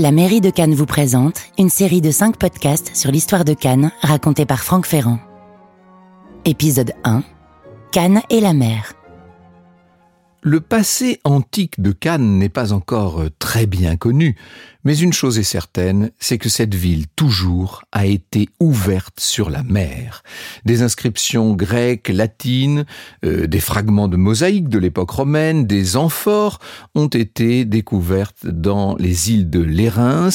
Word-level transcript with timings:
La 0.00 0.12
mairie 0.12 0.40
de 0.40 0.48
Cannes 0.48 0.72
vous 0.72 0.86
présente 0.86 1.42
une 1.58 1.68
série 1.68 2.00
de 2.00 2.10
5 2.10 2.38
podcasts 2.38 2.96
sur 2.96 3.10
l'histoire 3.10 3.44
de 3.44 3.52
Cannes 3.52 3.92
racontée 4.00 4.46
par 4.46 4.60
Franck 4.60 4.86
Ferrand. 4.86 5.18
Épisode 6.46 6.94
1 7.04 7.22
Cannes 7.92 8.22
et 8.30 8.40
la 8.40 8.54
mer. 8.54 8.94
Le 10.42 10.60
passé 10.60 11.20
antique 11.24 11.82
de 11.82 11.92
Cannes 11.92 12.38
n'est 12.38 12.48
pas 12.48 12.72
encore 12.72 13.22
très 13.38 13.66
bien 13.66 13.96
connu, 13.96 14.36
mais 14.84 14.96
une 14.96 15.12
chose 15.12 15.38
est 15.38 15.42
certaine, 15.42 16.12
c'est 16.18 16.38
que 16.38 16.48
cette 16.48 16.74
ville 16.74 17.06
toujours 17.14 17.82
a 17.92 18.06
été 18.06 18.48
ouverte 18.58 19.20
sur 19.20 19.50
la 19.50 19.62
mer. 19.62 20.22
Des 20.64 20.80
inscriptions 20.80 21.52
grecques, 21.52 22.08
latines, 22.08 22.86
euh, 23.22 23.46
des 23.46 23.60
fragments 23.60 24.08
de 24.08 24.16
mosaïques 24.16 24.70
de 24.70 24.78
l'époque 24.78 25.10
romaine, 25.10 25.66
des 25.66 25.98
amphores 25.98 26.58
ont 26.94 27.08
été 27.08 27.66
découvertes 27.66 28.46
dans 28.46 28.96
les 28.96 29.32
îles 29.32 29.50
de 29.50 29.60
Lérins, 29.60 30.30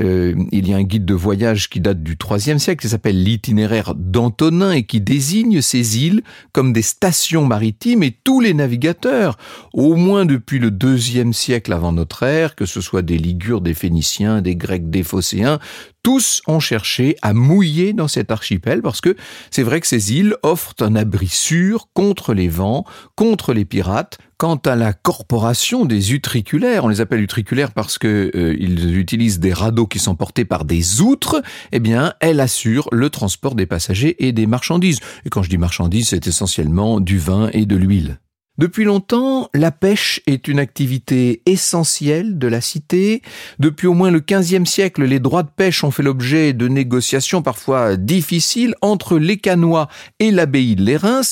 euh, 0.00 0.34
il 0.52 0.68
y 0.68 0.72
a 0.72 0.76
un 0.76 0.82
guide 0.82 1.04
de 1.04 1.14
voyage 1.14 1.68
qui 1.68 1.80
date 1.80 2.02
du 2.02 2.16
IIIe 2.30 2.58
siècle, 2.58 2.82
qui 2.82 2.88
s'appelle 2.88 3.22
l'itinéraire 3.22 3.94
d'Antonin 3.94 4.72
et 4.72 4.84
qui 4.84 5.00
désigne 5.00 5.60
ces 5.60 5.98
îles 5.98 6.22
comme 6.52 6.72
des 6.72 6.82
stations 6.82 7.44
maritimes 7.44 8.02
et 8.02 8.10
tous 8.10 8.40
les 8.40 8.54
navigateurs, 8.54 9.36
au 9.72 9.96
moins 9.96 10.24
depuis 10.24 10.58
le 10.58 10.70
deuxième 10.70 11.32
siècle 11.32 11.72
avant 11.72 11.92
notre 11.92 12.22
ère, 12.22 12.54
que 12.54 12.66
ce 12.66 12.80
soit 12.80 13.02
des 13.02 13.18
Ligures, 13.18 13.60
des 13.60 13.74
Phéniciens, 13.74 14.42
des 14.42 14.56
Grecs, 14.56 14.90
des 14.90 15.02
Phocéens, 15.02 15.58
tous 16.02 16.42
ont 16.46 16.60
cherché 16.60 17.16
à 17.22 17.34
mouiller 17.34 17.92
dans 17.92 18.08
cet 18.08 18.30
archipel 18.30 18.80
parce 18.82 19.00
que 19.00 19.16
c'est 19.50 19.62
vrai 19.62 19.80
que 19.80 19.86
ces 19.86 20.14
îles 20.14 20.34
offrent 20.42 20.74
un 20.80 20.96
abri 20.96 21.28
sûr 21.28 21.88
contre 21.92 22.32
les 22.32 22.48
vents, 22.48 22.84
contre 23.16 23.52
les 23.52 23.64
pirates. 23.64 24.18
Quant 24.40 24.56
à 24.64 24.74
la 24.74 24.94
corporation 24.94 25.84
des 25.84 26.14
utriculaires, 26.14 26.86
on 26.86 26.88
les 26.88 27.02
appelle 27.02 27.20
utriculaires 27.20 27.72
parce 27.72 27.98
que 27.98 28.30
euh, 28.34 28.56
ils 28.58 28.96
utilisent 28.96 29.38
des 29.38 29.52
radeaux 29.52 29.86
qui 29.86 29.98
sont 29.98 30.14
portés 30.14 30.46
par 30.46 30.64
des 30.64 31.02
outres, 31.02 31.42
eh 31.72 31.78
bien, 31.78 32.14
elle 32.20 32.40
assure 32.40 32.88
le 32.90 33.10
transport 33.10 33.54
des 33.54 33.66
passagers 33.66 34.16
et 34.26 34.32
des 34.32 34.46
marchandises. 34.46 35.00
Et 35.26 35.28
quand 35.28 35.42
je 35.42 35.50
dis 35.50 35.58
marchandises, 35.58 36.08
c'est 36.08 36.26
essentiellement 36.26 37.00
du 37.00 37.18
vin 37.18 37.50
et 37.52 37.66
de 37.66 37.76
l'huile. 37.76 38.18
Depuis 38.60 38.84
longtemps, 38.84 39.48
la 39.54 39.70
pêche 39.70 40.20
est 40.26 40.46
une 40.46 40.58
activité 40.58 41.40
essentielle 41.46 42.38
de 42.38 42.46
la 42.46 42.60
cité. 42.60 43.22
Depuis 43.58 43.86
au 43.86 43.94
moins 43.94 44.10
le 44.10 44.20
XVe 44.20 44.66
siècle, 44.66 45.04
les 45.04 45.18
droits 45.18 45.44
de 45.44 45.48
pêche 45.48 45.82
ont 45.82 45.90
fait 45.90 46.02
l'objet 46.02 46.52
de 46.52 46.68
négociations 46.68 47.40
parfois 47.40 47.96
difficiles 47.96 48.74
entre 48.82 49.18
les 49.18 49.38
Canois 49.38 49.88
et 50.18 50.30
l'abbaye 50.30 50.76
de 50.76 50.82
Lérins. 50.82 51.22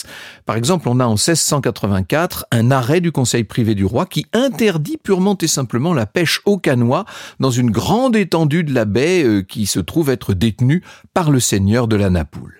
Par 0.47 0.57
exemple, 0.57 0.89
on 0.89 1.01
a 1.01 1.05
en 1.05 1.17
1684 1.17 2.47
un 2.51 2.71
arrêt 2.71 3.03
du 3.03 3.13
Conseil 3.13 3.45
privé 3.45 3.75
du 3.75 3.85
roi 3.85 4.07
qui 4.07 4.25
interdit 4.33 4.97
purement 4.97 5.37
et 5.37 5.49
simplement 5.49 5.93
la 5.93 6.07
pêche 6.07 6.41
aux 6.47 6.57
Canois 6.57 7.05
dans 7.41 7.51
une 7.51 7.71
grande 7.71 8.17
étendue 8.17 8.65
de 8.65 8.73
la 8.73 8.87
baie 8.87 9.23
euh, 9.23 9.43
qui 9.43 9.67
se 9.67 9.81
trouve 9.81 10.09
être 10.09 10.33
détenue 10.33 10.83
par 11.13 11.31
le 11.31 11.41
seigneur 11.41 11.89
de 11.89 11.97
la 11.97 12.09
Napoule 12.09 12.58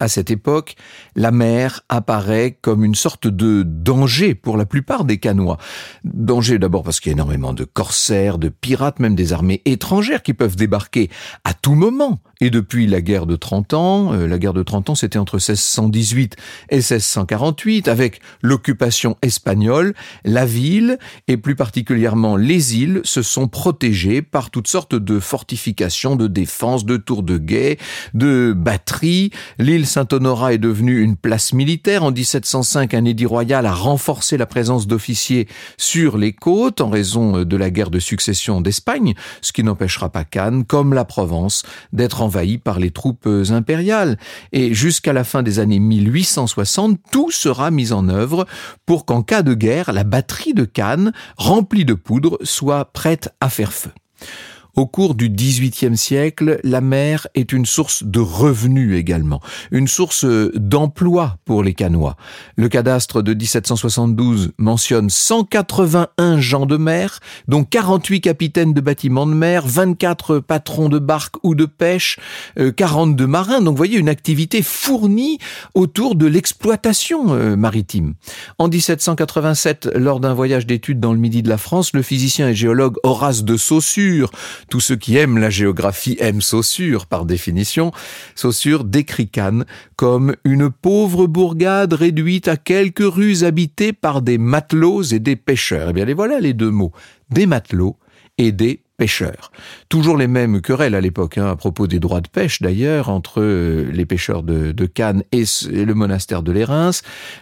à 0.00 0.08
cette 0.08 0.30
époque, 0.30 0.76
la 1.14 1.30
mer 1.30 1.82
apparaît 1.88 2.58
comme 2.60 2.84
une 2.84 2.94
sorte 2.94 3.26
de 3.26 3.62
danger 3.64 4.34
pour 4.34 4.56
la 4.56 4.66
plupart 4.66 5.04
des 5.04 5.18
canois. 5.18 5.58
Danger 6.04 6.58
d'abord 6.58 6.82
parce 6.82 7.00
qu'il 7.00 7.10
y 7.10 7.14
a 7.14 7.16
énormément 7.16 7.52
de 7.52 7.64
corsaires, 7.64 8.38
de 8.38 8.48
pirates, 8.48 9.00
même 9.00 9.14
des 9.14 9.32
armées 9.32 9.62
étrangères 9.64 10.22
qui 10.22 10.34
peuvent 10.34 10.56
débarquer 10.56 11.10
à 11.44 11.54
tout 11.54 11.74
moment. 11.74 12.20
Et 12.40 12.50
depuis 12.50 12.86
la 12.86 13.00
guerre 13.00 13.24
de 13.24 13.36
30 13.36 13.72
ans, 13.72 14.12
euh, 14.12 14.26
la 14.26 14.38
guerre 14.38 14.52
de 14.52 14.62
30 14.62 14.90
ans 14.90 14.94
c'était 14.94 15.18
entre 15.18 15.36
1618 15.36 16.36
et 16.68 16.76
1648, 16.76 17.88
avec 17.88 18.20
l'occupation 18.42 19.16
espagnole, 19.22 19.94
la 20.24 20.44
ville, 20.44 20.98
et 21.28 21.38
plus 21.38 21.56
particulièrement 21.56 22.36
les 22.36 22.76
îles, 22.76 23.00
se 23.04 23.22
sont 23.22 23.48
protégées 23.48 24.20
par 24.20 24.50
toutes 24.50 24.68
sortes 24.68 24.94
de 24.94 25.18
fortifications, 25.18 26.16
de 26.16 26.26
défense, 26.26 26.84
de 26.84 26.98
tours 26.98 27.22
de 27.22 27.38
guet, 27.38 27.78
de 28.12 28.52
batteries. 28.54 29.30
L'île 29.58 29.85
Saint-Honorat 29.86 30.52
est 30.52 30.58
devenue 30.58 31.00
une 31.00 31.16
place 31.16 31.52
militaire. 31.52 32.04
En 32.04 32.10
1705, 32.10 32.92
un 32.92 33.04
édit 33.04 33.24
royal 33.26 33.64
a 33.64 33.72
renforcé 33.72 34.36
la 34.36 34.46
présence 34.46 34.86
d'officiers 34.86 35.48
sur 35.78 36.18
les 36.18 36.32
côtes 36.32 36.80
en 36.80 36.90
raison 36.90 37.44
de 37.44 37.56
la 37.56 37.70
guerre 37.70 37.90
de 37.90 37.98
succession 37.98 38.60
d'Espagne, 38.60 39.14
ce 39.40 39.52
qui 39.52 39.62
n'empêchera 39.62 40.10
pas 40.10 40.24
Cannes, 40.24 40.64
comme 40.64 40.92
la 40.92 41.04
Provence, 41.04 41.62
d'être 41.92 42.20
envahie 42.20 42.58
par 42.58 42.78
les 42.78 42.90
troupes 42.90 43.28
impériales. 43.50 44.18
Et 44.52 44.74
jusqu'à 44.74 45.12
la 45.12 45.24
fin 45.24 45.42
des 45.42 45.58
années 45.58 45.78
1860, 45.78 46.98
tout 47.10 47.30
sera 47.30 47.70
mis 47.70 47.92
en 47.92 48.08
œuvre 48.08 48.46
pour 48.84 49.06
qu'en 49.06 49.22
cas 49.22 49.42
de 49.42 49.54
guerre, 49.54 49.92
la 49.92 50.04
batterie 50.04 50.54
de 50.54 50.64
Cannes, 50.64 51.12
remplie 51.36 51.84
de 51.84 51.94
poudre, 51.94 52.38
soit 52.42 52.86
prête 52.86 53.32
à 53.40 53.48
faire 53.48 53.72
feu. 53.72 53.90
Au 54.76 54.84
cours 54.84 55.14
du 55.14 55.30
XVIIIe 55.30 55.96
siècle, 55.96 56.60
la 56.62 56.82
mer 56.82 57.28
est 57.34 57.54
une 57.54 57.64
source 57.64 58.04
de 58.04 58.20
revenus 58.20 58.94
également, 58.94 59.40
une 59.70 59.88
source 59.88 60.26
d'emploi 60.26 61.38
pour 61.46 61.62
les 61.62 61.72
canois. 61.72 62.16
Le 62.56 62.68
cadastre 62.68 63.22
de 63.22 63.32
1772 63.32 64.52
mentionne 64.58 65.08
181 65.08 66.40
gens 66.40 66.66
de 66.66 66.76
mer, 66.76 67.20
dont 67.48 67.64
48 67.64 68.20
capitaines 68.20 68.74
de 68.74 68.82
bâtiments 68.82 69.26
de 69.26 69.32
mer, 69.32 69.66
24 69.66 70.40
patrons 70.40 70.90
de 70.90 70.98
barques 70.98 71.36
ou 71.42 71.54
de 71.54 71.64
pêche, 71.64 72.18
42 72.76 73.24
euh, 73.24 73.26
marins. 73.26 73.60
Donc 73.62 73.72
vous 73.72 73.78
voyez 73.78 73.96
une 73.96 74.10
activité 74.10 74.60
fournie 74.60 75.38
autour 75.72 76.16
de 76.16 76.26
l'exploitation 76.26 77.32
euh, 77.32 77.56
maritime. 77.56 78.12
En 78.58 78.68
1787, 78.68 79.88
lors 79.94 80.20
d'un 80.20 80.34
voyage 80.34 80.66
d'études 80.66 81.00
dans 81.00 81.14
le 81.14 81.18
midi 81.18 81.42
de 81.42 81.48
la 81.48 81.56
France, 81.56 81.94
le 81.94 82.02
physicien 82.02 82.50
et 82.50 82.54
géologue 82.54 82.96
Horace 83.04 83.42
de 83.42 83.56
Saussure 83.56 84.30
tous 84.68 84.80
ceux 84.80 84.96
qui 84.96 85.16
aiment 85.16 85.38
la 85.38 85.50
géographie 85.50 86.16
aiment 86.20 86.40
Saussure, 86.40 87.06
par 87.06 87.24
définition. 87.24 87.92
Saussure 88.34 88.84
décrit 88.84 89.28
Cannes 89.28 89.64
comme 89.96 90.36
une 90.44 90.70
pauvre 90.70 91.26
bourgade 91.26 91.92
réduite 91.92 92.48
à 92.48 92.56
quelques 92.56 92.98
rues 93.00 93.44
habitées 93.44 93.92
par 93.92 94.22
des 94.22 94.38
matelots 94.38 95.02
et 95.02 95.18
des 95.18 95.36
pêcheurs. 95.36 95.90
Eh 95.90 95.92
bien, 95.92 96.04
les 96.04 96.14
voilà 96.14 96.40
les 96.40 96.52
deux 96.52 96.70
mots. 96.70 96.92
Des 97.30 97.46
matelots 97.46 97.96
et 98.38 98.52
des 98.52 98.82
pêcheurs. 98.96 99.52
Toujours 99.88 100.16
les 100.16 100.26
mêmes 100.26 100.60
querelles 100.60 100.94
à 100.94 101.00
l'époque, 101.00 101.38
hein, 101.38 101.50
à 101.50 101.56
propos 101.56 101.86
des 101.86 102.00
droits 102.00 102.20
de 102.20 102.28
pêche 102.28 102.62
d'ailleurs, 102.62 103.08
entre 103.08 103.40
euh, 103.40 103.90
les 103.92 104.06
pêcheurs 104.06 104.42
de, 104.42 104.72
Cannes 104.86 105.22
et, 105.32 105.44
le 105.70 105.94
monastère 105.94 106.42
de 106.42 106.52
Lérins. 106.52 106.90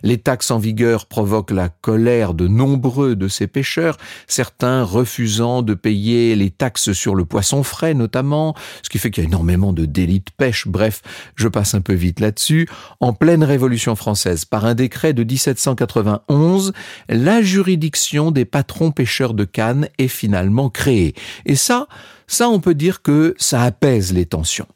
Les 0.03 0.19
taxes 0.19 0.51
en 0.51 0.59
vigueur 0.59 1.07
provoquent 1.07 1.53
la 1.53 1.69
colère 1.69 2.35
de 2.35 2.49
nombreux 2.49 3.15
de 3.15 3.29
ces 3.29 3.47
pêcheurs, 3.47 3.97
certains 4.27 4.83
refusant 4.83 5.63
de 5.63 5.75
payer 5.75 6.35
les 6.35 6.51
taxes 6.51 6.93
sur 6.93 7.15
le 7.15 7.25
poisson 7.25 7.63
frais 7.63 7.95
notamment, 7.95 8.55
ce 8.83 8.89
qui 8.89 8.99
fait 8.99 9.11
qu'il 9.11 9.23
y 9.23 9.27
a 9.27 9.29
énormément 9.29 9.73
de 9.73 9.85
délits 9.85 10.21
de 10.21 10.31
pêche. 10.37 10.67
Bref, 10.67 11.03
je 11.37 11.49
passe 11.49 11.75
un 11.75 11.81
peu 11.81 11.95
vite 11.95 12.21
là-dessus. 12.21 12.69
En 13.01 13.13
pleine 13.13 13.45
Révolution 13.45 13.95
française, 13.95 14.45
par 14.45 14.65
un 14.65 14.75
décret 14.75 15.13
de 15.13 15.23
1791, 15.23 16.73
la 17.09 17.43
juridiction 17.43 18.31
des 18.31 18.45
patrons 18.45 18.91
pêcheurs 18.91 19.35
de 19.35 19.45
Cannes 19.45 19.89
est 19.99 20.09
finalement 20.09 20.71
créée 20.71 21.15
et 21.47 21.57
ça, 21.57 21.87
ça, 22.27 22.49
on 22.49 22.61
peut 22.61 22.75
dire 22.75 23.03
que 23.03 23.35
ça 23.39 23.63
apaise 23.63 24.13
les 24.13 24.27
tensions. 24.27 24.67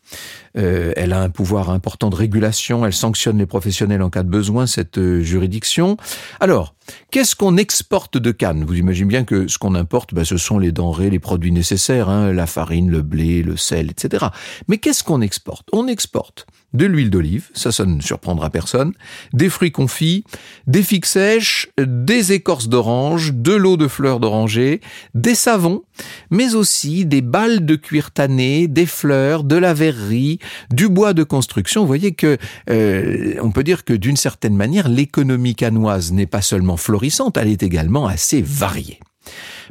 Euh, 0.56 0.92
elle 0.96 1.12
a 1.12 1.20
un 1.20 1.30
pouvoir 1.30 1.70
important 1.70 2.10
de 2.10 2.16
régulation, 2.16 2.84
elle 2.84 2.92
sanctionne 2.92 3.38
les 3.38 3.46
professionnels 3.46 4.02
en 4.02 4.10
cas 4.10 4.22
de 4.22 4.28
besoin, 4.28 4.66
cette 4.66 4.98
euh, 4.98 5.20
juridiction. 5.20 5.96
Alors, 6.40 6.74
qu'est-ce 7.10 7.36
qu'on 7.36 7.56
exporte 7.56 8.18
de 8.18 8.30
Cannes? 8.32 8.64
Vous 8.64 8.76
imaginez 8.76 9.08
bien 9.08 9.24
que 9.24 9.48
ce 9.48 9.58
qu'on 9.58 9.74
importe, 9.74 10.14
ben, 10.14 10.24
ce 10.24 10.36
sont 10.36 10.58
les 10.58 10.72
denrées, 10.72 11.10
les 11.10 11.18
produits 11.18 11.52
nécessaires, 11.52 12.08
hein, 12.08 12.32
la 12.32 12.46
farine, 12.46 12.90
le 12.90 13.02
blé, 13.02 13.42
le 13.42 13.56
sel, 13.56 13.90
etc. 13.90 14.26
Mais 14.68 14.78
qu'est-ce 14.78 15.04
qu'on 15.04 15.20
exporte? 15.20 15.68
On 15.72 15.86
exporte 15.86 16.46
de 16.74 16.84
l'huile 16.84 17.10
d'olive, 17.10 17.48
ça, 17.54 17.72
ça 17.72 17.86
ne 17.86 18.00
surprendra 18.00 18.50
personne, 18.50 18.92
des 19.32 19.48
fruits 19.48 19.72
confits, 19.72 20.24
des 20.66 20.82
figues 20.82 21.06
sèches, 21.06 21.68
des 21.78 22.32
écorces 22.32 22.68
d'orange, 22.68 23.32
de 23.32 23.52
l'eau 23.52 23.76
de 23.76 23.88
fleurs 23.88 24.20
d'oranger, 24.20 24.80
des 25.14 25.34
savons, 25.34 25.82
mais 26.30 26.54
aussi 26.54 27.06
des 27.06 27.22
balles 27.22 27.64
de 27.64 27.76
cuir 27.76 28.10
tanné, 28.10 28.68
des 28.68 28.86
fleurs, 28.86 29.44
de 29.44 29.56
la 29.56 29.72
verrerie, 29.72 30.38
du 30.70 30.88
bois 30.88 31.14
de 31.14 31.22
construction. 31.22 31.80
Vous 31.82 31.86
voyez 31.86 32.12
que 32.12 32.36
euh, 32.70 33.34
on 33.40 33.50
peut 33.50 33.64
dire 33.64 33.84
que 33.84 33.94
d'une 33.94 34.16
certaine 34.16 34.56
manière, 34.56 34.88
l'économie 34.88 35.54
canoise 35.54 36.12
n'est 36.12 36.26
pas 36.26 36.42
seulement 36.42 36.76
florissante, 36.76 37.38
elle 37.38 37.48
est 37.48 37.62
également 37.62 38.06
assez 38.06 38.42
variée 38.42 39.00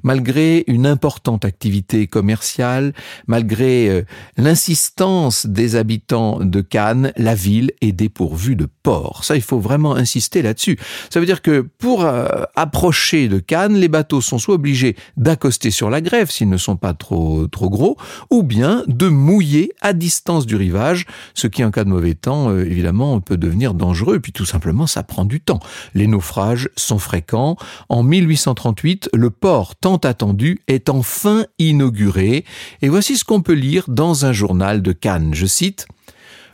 malgré 0.04 0.64
une 0.68 0.86
importante 0.86 1.46
activité 1.46 2.08
commerciale, 2.08 2.94
malgré 3.28 3.90
euh, 3.90 4.02
l'insistance 4.38 5.46
des 5.46 5.76
habitants 5.76 6.40
de 6.40 6.62
Cannes, 6.62 7.12
la 7.18 7.36
ville 7.36 7.72
est 7.82 7.92
dépourvue 7.92 8.56
de 8.56 8.68
ports. 8.84 9.24
Ça, 9.24 9.36
il 9.36 9.42
faut 9.42 9.60
vraiment 9.60 9.96
insister 9.96 10.42
là-dessus. 10.42 10.78
Ça 11.10 11.20
veut 11.20 11.26
dire 11.26 11.42
que 11.42 11.62
pour 11.62 12.04
euh, 12.04 12.44
approcher 12.56 13.28
de 13.28 13.40
Cannes, 13.40 13.76
les 13.76 13.88
bateaux 13.88 14.22
sont 14.22 14.40
soit 14.40 14.56
obligés 14.56 14.96
d'accoster 15.18 15.72
sur 15.72 15.90
la 15.90 16.02
grève 16.02 16.30
s'ils 16.32 16.50
ne 16.50 16.58
sont 16.58 16.76
pas 16.76 16.94
trop 16.94 17.48
trop 17.48 17.70
gros, 17.70 17.98
ou 18.30 18.44
bien 18.44 18.84
de 18.88 19.08
mouiller 19.08 19.72
à 19.82 19.94
distance 19.94 20.46
du 20.46 20.56
rivage, 20.56 21.06
ce 21.34 21.48
qui 21.48 21.64
en 21.64 21.72
cas 21.72 21.84
de 21.84 21.90
mauvais 21.90 22.16
temps, 22.16 22.50
euh, 22.50 22.66
évidemment, 22.66 23.20
peut 23.20 23.38
devenir 23.38 23.74
dangereux. 23.74 24.20
Puis 24.20 24.32
tout 24.32 24.46
simplement, 24.46 24.88
ça 24.88 25.04
prend 25.04 25.26
du 25.26 25.40
temps. 25.40 25.60
Les 25.94 26.08
naufrages 26.08 26.70
sont 26.76 27.00
fréquents. 27.00 27.58
En 27.90 28.04
1838, 28.04 29.10
le 29.14 29.30
port 29.30 29.76
tant 29.88 29.96
attendu 30.10 30.60
est 30.68 30.90
enfin 30.90 31.46
inauguré. 31.60 32.44
Et 32.82 32.90
voici 32.90 33.16
ce 33.16 33.24
qu'on 33.24 33.42
peut 33.42 33.54
lire 33.54 33.86
dans 33.88 34.26
un 34.26 34.34
journal 34.34 34.82
de 34.82 34.92
Cannes. 34.92 35.34
Je 35.34 35.46
cite 35.46 35.88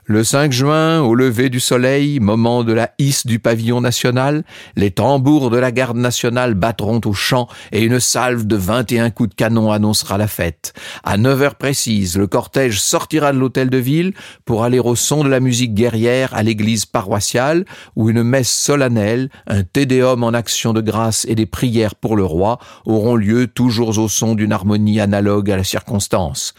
le 0.05 0.23
5 0.23 0.51
juin, 0.51 0.99
au 0.99 1.15
lever 1.15 1.49
du 1.49 1.61
soleil, 1.61 2.19
moment 2.19 2.65
de 2.65 2.73
la 2.73 2.91
hisse 2.99 3.25
du 3.25 3.39
pavillon 3.39 3.79
national, 3.79 4.43
les 4.75 4.91
tambours 4.91 5.49
de 5.49 5.57
la 5.57 5.71
garde 5.71 5.95
nationale 5.95 6.55
battront 6.55 6.99
au 7.05 7.13
champ 7.13 7.47
et 7.71 7.83
une 7.83 8.01
salve 8.01 8.45
de 8.45 8.57
21 8.57 9.11
coups 9.11 9.29
de 9.29 9.35
canon 9.35 9.71
annoncera 9.71 10.17
la 10.17 10.27
fête. 10.27 10.73
À 11.05 11.17
9 11.17 11.41
heures 11.41 11.55
précises, 11.55 12.17
le 12.17 12.27
cortège 12.27 12.81
sortira 12.81 13.31
de 13.31 13.37
l'hôtel 13.37 13.69
de 13.69 13.77
ville 13.77 14.13
pour 14.43 14.65
aller 14.65 14.79
au 14.79 14.95
son 14.95 15.23
de 15.23 15.29
la 15.29 15.39
musique 15.39 15.73
guerrière 15.73 16.33
à 16.33 16.43
l'église 16.43 16.85
paroissiale 16.85 17.63
où 17.95 18.09
une 18.09 18.23
messe 18.23 18.51
solennelle, 18.51 19.29
un 19.47 19.63
tédéum 19.63 20.23
en 20.23 20.33
action 20.33 20.73
de 20.73 20.81
grâce 20.81 21.25
et 21.29 21.35
des 21.35 21.45
prières 21.45 21.95
pour 21.95 22.17
le 22.17 22.25
roi 22.25 22.59
auront 22.85 23.15
lieu 23.15 23.47
toujours 23.47 23.97
au 23.97 24.09
son 24.09 24.35
d'une 24.35 24.51
harmonie 24.51 24.99
analogue 24.99 25.49
à 25.49 25.55
la 25.55 25.63
circonstance. 25.63 26.53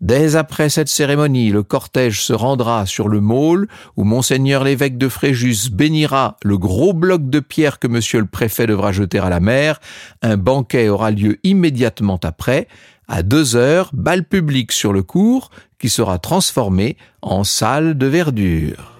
Dès 0.00 0.34
après 0.36 0.70
cette 0.70 0.88
cérémonie, 0.88 1.50
le 1.50 1.62
cortège 1.62 2.22
se 2.22 2.32
rendra 2.32 2.86
sur 2.86 3.08
le 3.08 3.20
môle 3.20 3.68
où 3.96 4.04
monseigneur 4.04 4.64
l'évêque 4.64 4.96
de 4.96 5.08
Fréjus 5.08 5.70
bénira 5.70 6.38
le 6.42 6.56
gros 6.56 6.94
bloc 6.94 7.28
de 7.28 7.40
pierre 7.40 7.78
que 7.78 7.86
monsieur 7.86 8.20
le 8.20 8.26
préfet 8.26 8.66
devra 8.66 8.92
jeter 8.92 9.18
à 9.18 9.28
la 9.28 9.40
mer. 9.40 9.78
Un 10.22 10.38
banquet 10.38 10.88
aura 10.88 11.10
lieu 11.10 11.38
immédiatement 11.42 12.18
après. 12.22 12.66
À 13.08 13.22
deux 13.22 13.56
heures, 13.56 13.90
bal 13.92 14.24
public 14.24 14.72
sur 14.72 14.94
le 14.94 15.02
cours 15.02 15.50
qui 15.78 15.90
sera 15.90 16.18
transformé 16.18 16.96
en 17.20 17.44
salle 17.44 17.98
de 17.98 18.06
verdure. 18.06 18.99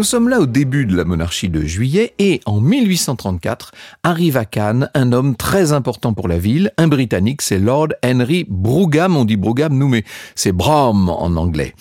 Nous 0.00 0.04
sommes 0.04 0.30
là 0.30 0.40
au 0.40 0.46
début 0.46 0.86
de 0.86 0.96
la 0.96 1.04
monarchie 1.04 1.50
de 1.50 1.60
juillet 1.60 2.14
et 2.18 2.40
en 2.46 2.62
1834 2.62 3.72
arrive 4.02 4.38
à 4.38 4.46
Cannes 4.46 4.88
un 4.94 5.12
homme 5.12 5.36
très 5.36 5.74
important 5.74 6.14
pour 6.14 6.26
la 6.26 6.38
ville, 6.38 6.72
un 6.78 6.88
Britannique, 6.88 7.42
c'est 7.42 7.58
Lord 7.58 7.88
Henry 8.02 8.46
Brougham, 8.48 9.18
on 9.18 9.26
dit 9.26 9.36
Brougham 9.36 9.76
nous 9.76 9.88
mais 9.88 10.04
c'est 10.34 10.52
Brougham 10.52 11.10
en 11.10 11.36
anglais 11.36 11.74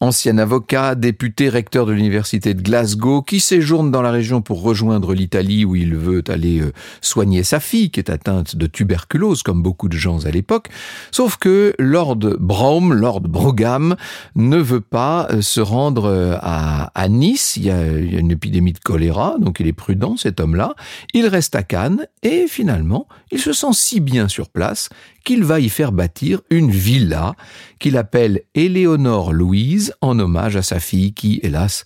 ancien 0.00 0.38
avocat, 0.38 0.94
député, 0.94 1.48
recteur 1.48 1.84
de 1.84 1.92
l'université 1.92 2.54
de 2.54 2.62
Glasgow, 2.62 3.22
qui 3.22 3.40
séjourne 3.40 3.90
dans 3.90 4.02
la 4.02 4.12
région 4.12 4.42
pour 4.42 4.62
rejoindre 4.62 5.12
l'Italie 5.12 5.64
où 5.64 5.74
il 5.74 5.96
veut 5.96 6.22
aller 6.28 6.60
euh, 6.60 6.72
soigner 7.00 7.42
sa 7.42 7.58
fille 7.58 7.90
qui 7.90 7.98
est 7.98 8.10
atteinte 8.10 8.54
de 8.54 8.66
tuberculose, 8.66 9.42
comme 9.42 9.62
beaucoup 9.62 9.88
de 9.88 9.96
gens 9.96 10.24
à 10.24 10.30
l'époque. 10.30 10.68
Sauf 11.10 11.36
que 11.36 11.74
Lord 11.78 12.36
Brougham, 12.38 12.92
Lord 12.92 13.22
Brougham, 13.22 13.96
ne 14.36 14.58
veut 14.58 14.80
pas 14.80 15.26
euh, 15.30 15.42
se 15.42 15.60
rendre 15.60 16.04
euh, 16.04 16.36
à, 16.40 16.92
à 16.94 17.08
Nice. 17.08 17.57
Il 17.58 17.64
y, 17.64 17.70
a, 17.70 17.86
une 17.86 18.30
épidémie 18.30 18.72
de 18.72 18.78
choléra, 18.78 19.36
donc 19.38 19.58
il 19.60 19.66
est 19.66 19.72
prudent, 19.72 20.16
cet 20.16 20.40
homme-là. 20.40 20.74
Il 21.12 21.26
reste 21.26 21.54
à 21.54 21.62
Cannes 21.62 22.06
et 22.22 22.46
finalement, 22.48 23.08
il 23.32 23.40
se 23.40 23.52
sent 23.52 23.72
si 23.72 24.00
bien 24.00 24.28
sur 24.28 24.48
place 24.48 24.88
qu'il 25.24 25.44
va 25.44 25.60
y 25.60 25.68
faire 25.68 25.92
bâtir 25.92 26.40
une 26.50 26.70
villa 26.70 27.34
qu'il 27.78 27.96
appelle 27.96 28.42
Éléonore 28.54 29.32
Louise 29.32 29.92
en 30.00 30.18
hommage 30.18 30.56
à 30.56 30.62
sa 30.62 30.80
fille 30.80 31.12
qui, 31.12 31.40
hélas, 31.42 31.84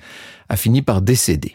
a 0.48 0.56
fini 0.56 0.82
par 0.82 1.02
décéder. 1.02 1.54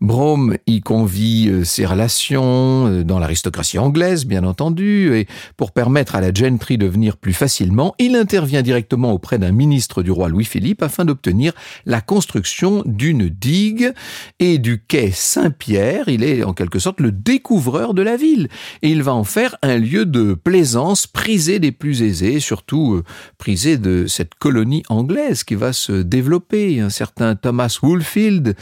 Brougham 0.00 0.56
y 0.66 0.80
convie 0.80 1.50
euh, 1.50 1.62
ses 1.62 1.84
relations 1.84 2.86
euh, 2.86 3.04
dans 3.04 3.18
l'aristocratie 3.18 3.78
anglaise, 3.78 4.24
bien 4.24 4.44
entendu, 4.44 5.14
et 5.14 5.26
pour 5.58 5.72
permettre 5.72 6.14
à 6.14 6.22
la 6.22 6.32
gentry 6.32 6.78
de 6.78 6.86
venir 6.86 7.18
plus 7.18 7.34
facilement, 7.34 7.94
il 7.98 8.16
intervient 8.16 8.62
directement 8.62 9.12
auprès 9.12 9.38
d'un 9.38 9.52
ministre 9.52 10.02
du 10.02 10.10
roi 10.10 10.30
Louis-Philippe 10.30 10.82
afin 10.82 11.04
d'obtenir 11.04 11.52
la 11.84 12.00
construction 12.00 12.82
d'une 12.86 13.28
digue 13.28 13.92
et 14.38 14.56
du 14.56 14.82
quai 14.82 15.10
Saint-Pierre. 15.10 16.08
Il 16.08 16.24
est 16.24 16.44
en 16.44 16.54
quelque 16.54 16.78
sorte 16.78 17.00
le 17.00 17.12
découvreur 17.12 17.92
de 17.92 18.00
la 18.00 18.16
ville 18.16 18.48
et 18.80 18.88
il 18.88 19.02
va 19.02 19.12
en 19.12 19.24
faire 19.24 19.56
un 19.60 19.76
lieu 19.76 20.06
de 20.06 20.32
plaisance 20.32 21.06
prisé 21.06 21.58
des 21.58 21.72
plus 21.72 22.00
aisés, 22.00 22.40
surtout 22.40 22.94
euh, 22.94 23.04
prisé 23.36 23.76
de 23.76 24.06
cette 24.06 24.34
colonie 24.34 24.82
anglaise 24.88 25.44
qui 25.44 25.56
va 25.56 25.74
se 25.74 25.92
développer. 25.92 26.80
Un 26.80 26.88
certain 26.88 27.36
Thomas 27.36 27.78
Woolfield 27.82 28.56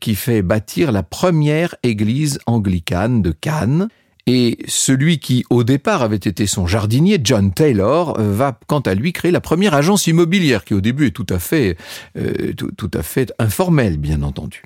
qui 0.00 0.14
fait 0.14 0.42
bâtir 0.42 0.67
la 0.76 1.02
première 1.02 1.74
église 1.82 2.38
anglicane 2.46 3.22
de 3.22 3.32
Cannes. 3.32 3.88
Et 4.26 4.58
celui 4.66 5.20
qui, 5.20 5.44
au 5.48 5.64
départ, 5.64 6.02
avait 6.02 6.16
été 6.16 6.46
son 6.46 6.66
jardinier, 6.66 7.18
John 7.24 7.50
Taylor, 7.50 8.20
va, 8.20 8.58
quant 8.66 8.80
à 8.80 8.94
lui, 8.94 9.14
créer 9.14 9.30
la 9.30 9.40
première 9.40 9.72
agence 9.72 10.06
immobilière, 10.06 10.66
qui 10.66 10.74
au 10.74 10.82
début 10.82 11.06
est 11.06 11.12
tout 11.12 11.26
à 11.30 11.38
fait, 11.38 11.78
euh, 12.18 12.52
tout, 12.52 12.90
à 12.92 13.02
fait 13.02 13.32
informelle, 13.38 13.96
bien 13.96 14.22
entendu. 14.22 14.62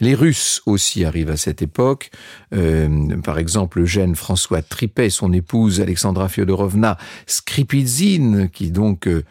Les 0.00 0.14
Russes 0.14 0.60
aussi 0.66 1.04
arrivent 1.04 1.30
à 1.30 1.36
cette 1.36 1.62
époque. 1.62 2.10
Euh, 2.52 3.16
par 3.22 3.38
exemple, 3.38 3.80
Eugène 3.80 4.16
François 4.16 4.60
Tripet, 4.60 5.08
son 5.08 5.32
épouse 5.32 5.80
Alexandra 5.80 6.28
Fyodorovna 6.28 6.98
Skripizine, 7.26 8.50
qui 8.50 8.72
donc 8.72 9.06
euh, 9.06 9.22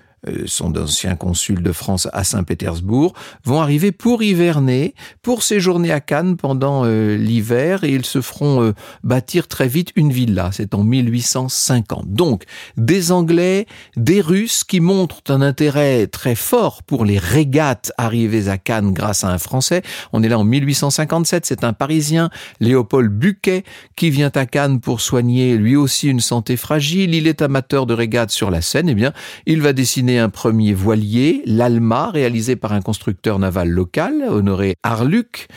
sont 0.45 0.69
d'anciens 0.69 1.15
consuls 1.15 1.61
de 1.61 1.71
France 1.71 2.07
à 2.13 2.23
Saint-Pétersbourg, 2.23 3.13
vont 3.43 3.61
arriver 3.61 3.91
pour 3.91 4.23
hiverner, 4.23 4.93
pour 5.21 5.43
séjourner 5.43 5.91
à 5.91 5.99
Cannes 5.99 6.37
pendant 6.37 6.83
euh, 6.85 7.15
l'hiver, 7.15 7.83
et 7.83 7.91
ils 7.91 8.05
se 8.05 8.21
feront 8.21 8.63
euh, 8.63 8.73
bâtir 9.03 9.47
très 9.47 9.67
vite 9.67 9.91
une 9.95 10.11
villa. 10.11 10.49
C'est 10.51 10.73
en 10.73 10.83
1850. 10.83 12.13
Donc, 12.13 12.43
des 12.77 13.11
Anglais, 13.11 13.67
des 13.95 14.21
Russes 14.21 14.63
qui 14.63 14.79
montrent 14.79 15.21
un 15.29 15.41
intérêt 15.41 16.07
très 16.07 16.35
fort 16.35 16.83
pour 16.83 17.05
les 17.05 17.17
régates 17.17 17.91
arrivées 17.97 18.49
à 18.49 18.57
Cannes 18.57 18.93
grâce 18.93 19.23
à 19.23 19.29
un 19.29 19.37
Français. 19.37 19.81
On 20.13 20.23
est 20.23 20.29
là 20.29 20.39
en 20.39 20.43
1857, 20.43 21.45
c'est 21.45 21.63
un 21.63 21.73
Parisien, 21.73 22.29
Léopold 22.59 23.11
Buquet, 23.11 23.63
qui 23.95 24.09
vient 24.09 24.31
à 24.35 24.45
Cannes 24.45 24.79
pour 24.79 25.01
soigner 25.01 25.57
lui 25.57 25.75
aussi 25.75 26.07
une 26.09 26.19
santé 26.19 26.57
fragile. 26.57 27.13
Il 27.13 27.27
est 27.27 27.41
amateur 27.41 27.85
de 27.85 27.93
régates 27.93 28.31
sur 28.31 28.51
la 28.51 28.61
Seine. 28.61 28.89
Eh 28.89 28.95
bien, 28.95 29.13
il 29.45 29.61
va 29.61 29.73
dessiner 29.73 30.14
un 30.17 30.29
premier 30.29 30.73
voilier, 30.73 31.41
l'Alma, 31.45 32.09
réalisé 32.11 32.55
par 32.55 32.73
un 32.73 32.81
constructeur 32.81 33.39
naval 33.39 33.69
local, 33.69 34.23
Honoré 34.27 34.75
Arluc, 34.83 35.47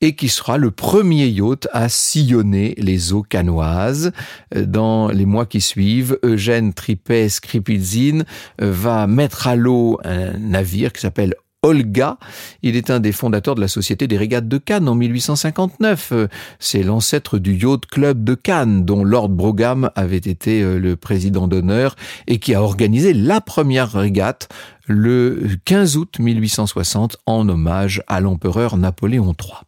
et 0.00 0.14
qui 0.14 0.28
sera 0.28 0.58
le 0.58 0.70
premier 0.70 1.26
yacht 1.26 1.68
à 1.72 1.88
sillonner 1.88 2.74
les 2.78 3.12
eaux 3.12 3.22
canoises. 3.22 4.12
Dans 4.54 5.08
les 5.08 5.26
mois 5.26 5.46
qui 5.46 5.60
suivent, 5.60 6.18
Eugène 6.22 6.72
Tripet 6.72 7.28
Skripizine 7.28 8.24
va 8.58 9.06
mettre 9.06 9.48
à 9.48 9.56
l'eau 9.56 9.98
un 10.04 10.38
navire 10.38 10.92
qui 10.92 11.00
s'appelle 11.00 11.34
Olga. 11.62 12.18
Il 12.62 12.76
est 12.76 12.90
un 12.90 13.00
des 13.00 13.10
fondateurs 13.10 13.56
de 13.56 13.60
la 13.60 13.68
Société 13.68 14.06
des 14.06 14.16
régates 14.16 14.46
de 14.46 14.58
Cannes 14.58 14.88
en 14.88 14.94
1859. 14.94 16.12
C'est 16.60 16.82
l'ancêtre 16.82 17.38
du 17.38 17.54
Yacht 17.54 17.86
Club 17.86 18.22
de 18.22 18.34
Cannes, 18.34 18.84
dont 18.84 19.02
Lord 19.02 19.30
Brougham 19.30 19.90
avait 19.96 20.16
été 20.16 20.62
euh, 20.62 20.78
le 20.78 20.96
président 20.96 21.48
d'honneur 21.48 21.96
et 22.26 22.38
qui 22.38 22.54
a 22.54 22.62
organisé 22.62 23.12
la 23.12 23.40
première 23.40 23.90
régate 23.92 24.48
le 24.88 25.48
15 25.66 25.96
août 25.98 26.18
1860 26.18 27.18
en 27.26 27.48
hommage 27.48 28.02
à 28.06 28.20
l'empereur 28.20 28.76
Napoléon 28.76 29.34
III. 29.38 29.58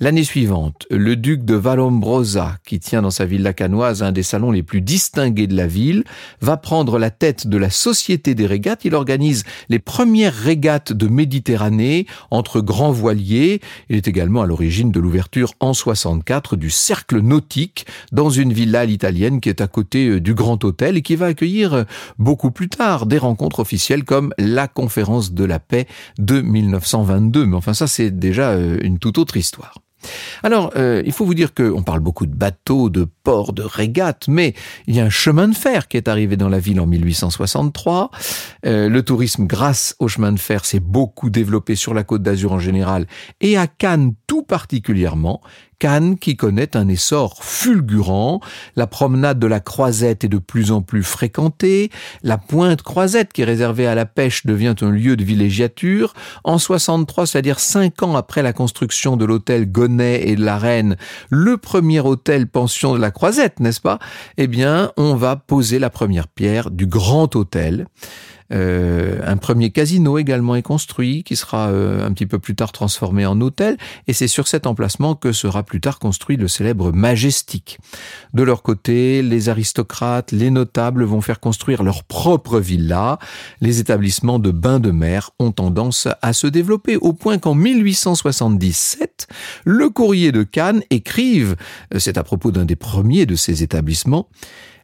L'année 0.00 0.24
suivante, 0.24 0.86
le 0.90 1.14
duc 1.14 1.44
de 1.44 1.54
Vallombrosa, 1.54 2.56
qui 2.66 2.80
tient 2.80 3.02
dans 3.02 3.12
sa 3.12 3.24
villa 3.24 3.52
canoise 3.52 4.02
un 4.02 4.10
des 4.10 4.24
salons 4.24 4.50
les 4.50 4.64
plus 4.64 4.80
distingués 4.80 5.46
de 5.46 5.56
la 5.56 5.68
ville, 5.68 6.02
va 6.40 6.56
prendre 6.56 6.98
la 6.98 7.10
tête 7.10 7.46
de 7.46 7.56
la 7.56 7.70
Société 7.70 8.34
des 8.34 8.46
régates. 8.46 8.84
Il 8.84 8.94
organise 8.94 9.44
les 9.68 9.78
premières 9.78 10.34
régates 10.34 10.92
de 10.92 11.06
Méditerranée 11.06 12.06
entre 12.32 12.60
grands 12.60 12.90
voiliers. 12.90 13.60
Il 13.88 13.96
est 13.96 14.08
également 14.08 14.42
à 14.42 14.46
l'origine 14.46 14.90
de 14.90 14.98
l'ouverture 14.98 15.52
en 15.60 15.74
64 15.74 16.56
du 16.56 16.70
Cercle 16.70 17.20
Nautique 17.20 17.86
dans 18.10 18.30
une 18.30 18.52
villa 18.52 18.84
italienne 18.84 19.40
qui 19.40 19.48
est 19.48 19.60
à 19.60 19.68
côté 19.68 20.08
euh, 20.08 20.20
du 20.20 20.34
Grand 20.34 20.62
Hôtel 20.64 20.96
et 20.96 21.02
qui 21.02 21.14
va 21.14 21.26
accueillir 21.26 21.74
euh, 21.74 21.84
beaucoup 22.18 22.50
plus 22.50 22.68
tard 22.68 23.06
des 23.06 23.18
rencontres 23.18 23.60
officielles 23.60 24.04
comme 24.04 24.34
conférence 24.68 25.32
de 25.32 25.44
la 25.44 25.58
paix 25.58 25.86
de 26.18 26.40
1922. 26.40 27.46
Mais 27.46 27.56
enfin 27.56 27.74
ça 27.74 27.86
c'est 27.86 28.10
déjà 28.10 28.50
euh, 28.50 28.78
une 28.82 28.98
toute 28.98 29.18
autre 29.18 29.36
histoire. 29.36 29.74
Alors, 30.42 30.72
euh, 30.76 31.02
il 31.04 31.12
faut 31.12 31.24
vous 31.24 31.34
dire 31.34 31.54
qu'on 31.54 31.82
parle 31.82 32.00
beaucoup 32.00 32.26
de 32.26 32.34
bateaux, 32.34 32.90
de 32.90 33.06
ports, 33.22 33.52
de 33.52 33.62
régates, 33.62 34.28
mais 34.28 34.54
il 34.86 34.94
y 34.94 35.00
a 35.00 35.04
un 35.04 35.10
chemin 35.10 35.48
de 35.48 35.54
fer 35.54 35.88
qui 35.88 35.96
est 35.96 36.08
arrivé 36.08 36.36
dans 36.36 36.48
la 36.48 36.58
ville 36.58 36.80
en 36.80 36.86
1863. 36.86 38.10
Euh, 38.66 38.88
le 38.88 39.02
tourisme, 39.02 39.46
grâce 39.46 39.96
au 39.98 40.08
chemin 40.08 40.32
de 40.32 40.38
fer, 40.38 40.64
s'est 40.64 40.80
beaucoup 40.80 41.30
développé 41.30 41.74
sur 41.74 41.94
la 41.94 42.04
côte 42.04 42.22
d'Azur 42.22 42.52
en 42.52 42.58
général 42.58 43.06
et 43.40 43.56
à 43.56 43.66
Cannes 43.66 44.14
tout 44.26 44.42
particulièrement. 44.42 45.40
Cannes 45.78 46.18
qui 46.18 46.36
connaît 46.36 46.76
un 46.76 46.88
essor 46.88 47.42
fulgurant, 47.42 48.40
la 48.76 48.86
promenade 48.86 49.38
de 49.38 49.46
la 49.46 49.60
Croisette 49.60 50.24
est 50.24 50.28
de 50.28 50.38
plus 50.38 50.70
en 50.70 50.82
plus 50.82 51.02
fréquentée, 51.02 51.90
la 52.22 52.38
pointe 52.38 52.82
Croisette 52.82 53.32
qui 53.32 53.42
est 53.42 53.46
réservée 53.46 53.86
à 53.86 53.94
la 53.94 54.06
pêche 54.06 54.46
devient 54.46 54.74
un 54.80 54.90
lieu 54.90 55.16
de 55.16 55.24
villégiature. 55.24 56.14
En 56.44 56.58
63, 56.58 57.26
c'est-à-dire 57.26 57.60
cinq 57.60 58.02
ans 58.02 58.16
après 58.16 58.42
la 58.42 58.52
construction 58.52 59.16
de 59.16 59.24
l'hôtel 59.24 59.70
Gonnet 59.70 60.28
et 60.28 60.36
de 60.36 60.44
la 60.44 60.58
Reine, 60.58 60.96
le 61.30 61.56
premier 61.56 62.00
hôtel 62.00 62.46
pension 62.46 62.94
de 62.94 63.00
la 63.00 63.10
Croisette, 63.10 63.60
n'est-ce 63.60 63.80
pas? 63.80 63.98
Eh 64.36 64.46
bien, 64.46 64.92
on 64.96 65.14
va 65.14 65.36
poser 65.36 65.78
la 65.78 65.90
première 65.90 66.28
pierre 66.28 66.70
du 66.70 66.86
grand 66.86 67.34
hôtel. 67.36 67.86
Euh, 68.52 69.20
un 69.24 69.36
premier 69.36 69.70
casino 69.70 70.18
également 70.18 70.54
est 70.54 70.62
construit, 70.62 71.24
qui 71.24 71.36
sera 71.36 71.68
euh, 71.68 72.06
un 72.06 72.12
petit 72.12 72.26
peu 72.26 72.38
plus 72.38 72.54
tard 72.54 72.72
transformé 72.72 73.26
en 73.26 73.40
hôtel, 73.40 73.76
et 74.06 74.12
c'est 74.12 74.28
sur 74.28 74.48
cet 74.48 74.66
emplacement 74.66 75.14
que 75.14 75.32
sera 75.32 75.62
plus 75.62 75.80
tard 75.80 75.98
construit 75.98 76.36
le 76.36 76.48
célèbre 76.48 76.92
Majestic. 76.92 77.78
De 78.32 78.42
leur 78.42 78.62
côté, 78.62 79.22
les 79.22 79.48
aristocrates, 79.48 80.32
les 80.32 80.50
notables 80.50 81.04
vont 81.04 81.20
faire 81.20 81.40
construire 81.40 81.82
leur 81.82 82.04
propre 82.04 82.60
villa. 82.60 83.18
Les 83.60 83.80
établissements 83.80 84.38
de 84.38 84.50
bains 84.50 84.80
de 84.80 84.90
mer 84.90 85.30
ont 85.38 85.52
tendance 85.52 86.08
à 86.22 86.32
se 86.32 86.46
développer 86.46 86.96
au 86.96 87.12
point 87.12 87.38
qu'en 87.38 87.54
1877, 87.54 89.26
le 89.64 89.88
courrier 89.90 90.32
de 90.32 90.42
Cannes 90.42 90.82
écrive, 90.90 91.56
euh, 91.94 91.98
c'est 91.98 92.18
à 92.18 92.24
propos 92.24 92.50
d'un 92.50 92.64
des 92.64 92.76
premiers 92.76 93.26
de 93.26 93.36
ces 93.36 93.62
établissements, 93.62 94.28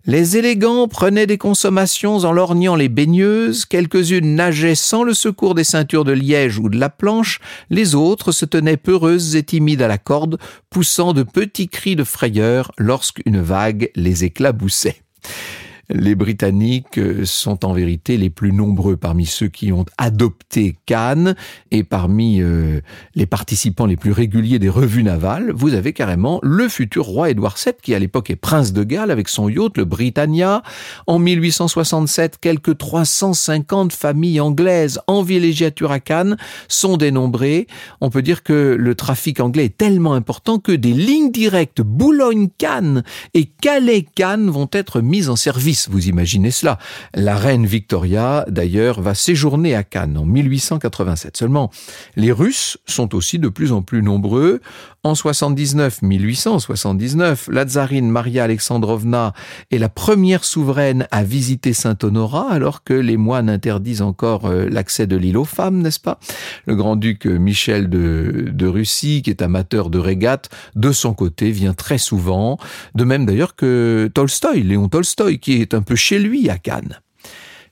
les 0.07 0.39
élégants 0.39 0.89
prenaient 0.89 1.27
des 1.27 1.37
consommations 1.37 2.17
en 2.19 2.33
lorgnant 2.33 2.75
les 2.75 2.89
baigneuses, 2.89 3.67
quelques-unes 3.67 4.35
nageaient 4.35 4.75
sans 4.75 5.03
le 5.03 5.13
secours 5.13 5.55
des 5.55 5.65
ceintures 5.65 6.05
de 6.05 6.13
liège 6.13 6.59
ou 6.59 6.69
de 6.69 6.79
la 6.79 6.89
planche, 6.89 7.39
les 7.69 7.95
autres 7.95 8.33
se 8.33 8.47
tenaient 8.47 8.79
peureuses 8.79 9.37
et 9.37 9.43
timides 9.43 9.83
à 9.83 9.89
la 9.89 9.99
corde, 9.99 10.39
poussant 10.71 11.13
de 11.13 11.23
petits 11.23 11.69
cris 11.69 11.97
de 11.97 12.05
frayeur 12.05 12.73
lorsqu'une 12.79 13.41
vague 13.41 13.91
les 13.95 14.25
éclaboussait. 14.25 15.03
Les 15.93 16.15
Britanniques 16.15 16.99
euh, 16.99 17.25
sont 17.25 17.65
en 17.65 17.73
vérité 17.73 18.17
les 18.17 18.31
plus 18.31 18.53
nombreux 18.53 18.97
parmi 18.97 19.27
ceux 19.27 19.49
qui 19.49 19.73
ont 19.73 19.85
adopté 19.99 20.77
Cannes 20.87 21.35
et 21.73 21.83
parmi 21.83 22.41
euh, 22.41 22.81
les 23.17 23.27
participants 23.27 23.87
les 23.87 23.97
plus 23.97 24.13
réguliers 24.13 24.61
des 24.61 24.69
revues 24.69 25.03
navales, 25.03 25.51
vous 25.53 25.75
avez 25.75 25.93
carrément 25.93 26.39
le 26.45 26.69
futur 26.69 27.07
roi 27.07 27.31
Édouard 27.31 27.57
VII 27.57 27.75
qui 27.83 27.93
à 27.93 27.99
l'époque 27.99 28.31
est 28.31 28.37
prince 28.37 28.73
de 28.73 28.85
Galles 28.85 29.11
avec 29.11 29.29
son 29.29 29.49
yacht 29.49 29.77
le 29.79 29.85
Britannia. 29.85 30.63
En 31.09 31.19
1867, 31.19 32.39
quelques 32.41 32.79
350 32.79 33.93
familles 33.93 34.41
anglaises 34.41 35.01
en 35.09 35.23
villégiature 35.23 35.91
à 35.91 35.99
Cannes 35.99 36.37
sont 36.69 36.99
dénombrées. 36.99 37.67
On 38.01 38.11
peut 38.11 38.23
dire 38.23 38.45
que 38.45 38.77
le 38.79 38.95
trafic 38.95 39.41
anglais 39.41 39.65
est 39.65 39.77
tellement 39.77 40.15
important 40.15 40.61
que 40.61 40.73
des 40.73 40.93
lignes 40.93 41.33
directes 41.33 41.83
Boulogne-Cannes 41.83 43.03
et 43.35 43.47
Calais-Cannes 43.47 44.51
vont 44.51 44.69
être 44.73 45.01
mises 45.01 45.29
en 45.29 45.37
service 45.37 45.80
vous 45.89 46.09
imaginez 46.09 46.51
cela. 46.51 46.79
La 47.15 47.37
reine 47.37 47.67
Victoria, 47.67 48.45
d'ailleurs, 48.49 49.01
va 49.01 49.15
séjourner 49.15 49.75
à 49.75 49.83
Cannes 49.83 50.19
en 50.19 50.25
1887. 50.25 51.37
Seulement, 51.37 51.71
les 52.17 52.33
Russes 52.33 52.79
sont 52.87 53.15
aussi 53.15 53.39
de 53.39 53.49
plus 53.49 53.73
en 53.73 53.83
plus 53.83 54.03
nombreux. 54.03 54.61
En 55.03 55.15
79, 55.15 56.03
1879, 56.03 57.49
la 57.51 57.65
tsarine 57.65 58.11
Maria 58.11 58.45
Alexandrovna 58.45 59.33
est 59.71 59.79
la 59.79 59.89
première 59.89 60.45
souveraine 60.45 61.07
à 61.11 61.25
visiter 61.25 61.73
Saint-Honorat, 61.73 62.49
alors 62.51 62.85
que 62.85 62.93
les 62.93 63.17
moines 63.17 63.49
interdisent 63.49 64.03
encore 64.03 64.45
euh, 64.45 64.69
l'accès 64.69 65.07
de 65.07 65.17
l'île 65.17 65.39
aux 65.39 65.47
femmes, 65.47 65.81
n'est-ce 65.81 66.01
pas? 66.01 66.19
Le 66.67 66.77
grand-duc 66.77 67.25
Michel 67.25 67.89
de, 67.89 68.51
de 68.53 68.67
Russie, 68.67 69.23
qui 69.23 69.31
est 69.31 69.41
amateur 69.41 69.89
de 69.89 69.99
régates, 69.99 70.51
de 70.75 70.93
son 70.93 71.15
côté, 71.15 71.51
vient 71.51 71.73
très 71.73 71.99
souvent. 71.99 72.59
De 72.95 73.05
même 73.05 73.25
d'ailleurs 73.25 73.57
que 73.57 74.11
Tolstoï, 74.13 74.63
Léon 74.63 74.89
Tolstoï, 74.89 75.39
qui 75.39 75.63
est 75.63 75.70
un 75.75 75.83
peu 75.83 75.97
chez 75.97 76.19
lui 76.19 76.49
à 76.51 76.59
Cannes. 76.59 77.01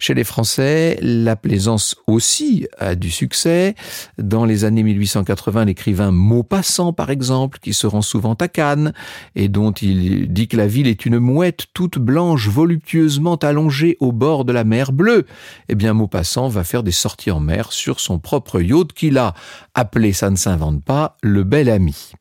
Chez 0.01 0.15
les 0.15 0.23
Français, 0.23 0.97
la 1.03 1.35
plaisance 1.35 1.97
aussi 2.07 2.69
a 2.79 2.95
du 2.95 3.11
succès. 3.11 3.75
Dans 4.17 4.45
les 4.45 4.65
années 4.65 4.85
1880, 4.85 5.65
l'écrivain 5.65 6.13
Maupassant, 6.13 6.93
par 6.93 7.11
exemple, 7.11 7.59
qui 7.59 7.75
se 7.75 7.87
rend 7.89 8.03
souvent 8.03 8.35
à 8.35 8.47
Cannes 8.47 8.93
et 9.35 9.49
dont 9.49 9.73
il 9.73 10.33
dit 10.33 10.47
que 10.47 10.57
la 10.57 10.69
ville 10.69 10.87
est 10.87 11.05
une 11.05 11.19
mouette 11.19 11.67
toute 11.75 11.99
blanche 11.99 12.49
voluptueusement 12.49 13.37
allongée 13.37 13.97
au 13.99 14.13
bord 14.13 14.45
de 14.45 14.53
la 14.53 14.63
mer 14.63 14.93
bleue. 14.93 15.27
Eh 15.69 15.75
bien, 15.75 15.95
Maupassant 15.95 16.49
va 16.49 16.63
faire 16.63 16.85
des 16.85 16.93
sorties 16.93 17.33
en 17.33 17.41
mer 17.41 17.73
sur 17.73 17.99
son 17.99 18.21
propre 18.21 18.61
yacht 18.61 18.93
qu'il 18.93 19.19
a 19.19 19.35
appelé, 19.75 20.13
ça 20.13 20.31
ne 20.31 20.37
s'invente 20.37 20.85
pas, 20.85 21.17
le 21.23 21.43
bel 21.43 21.69
ami. 21.69 22.13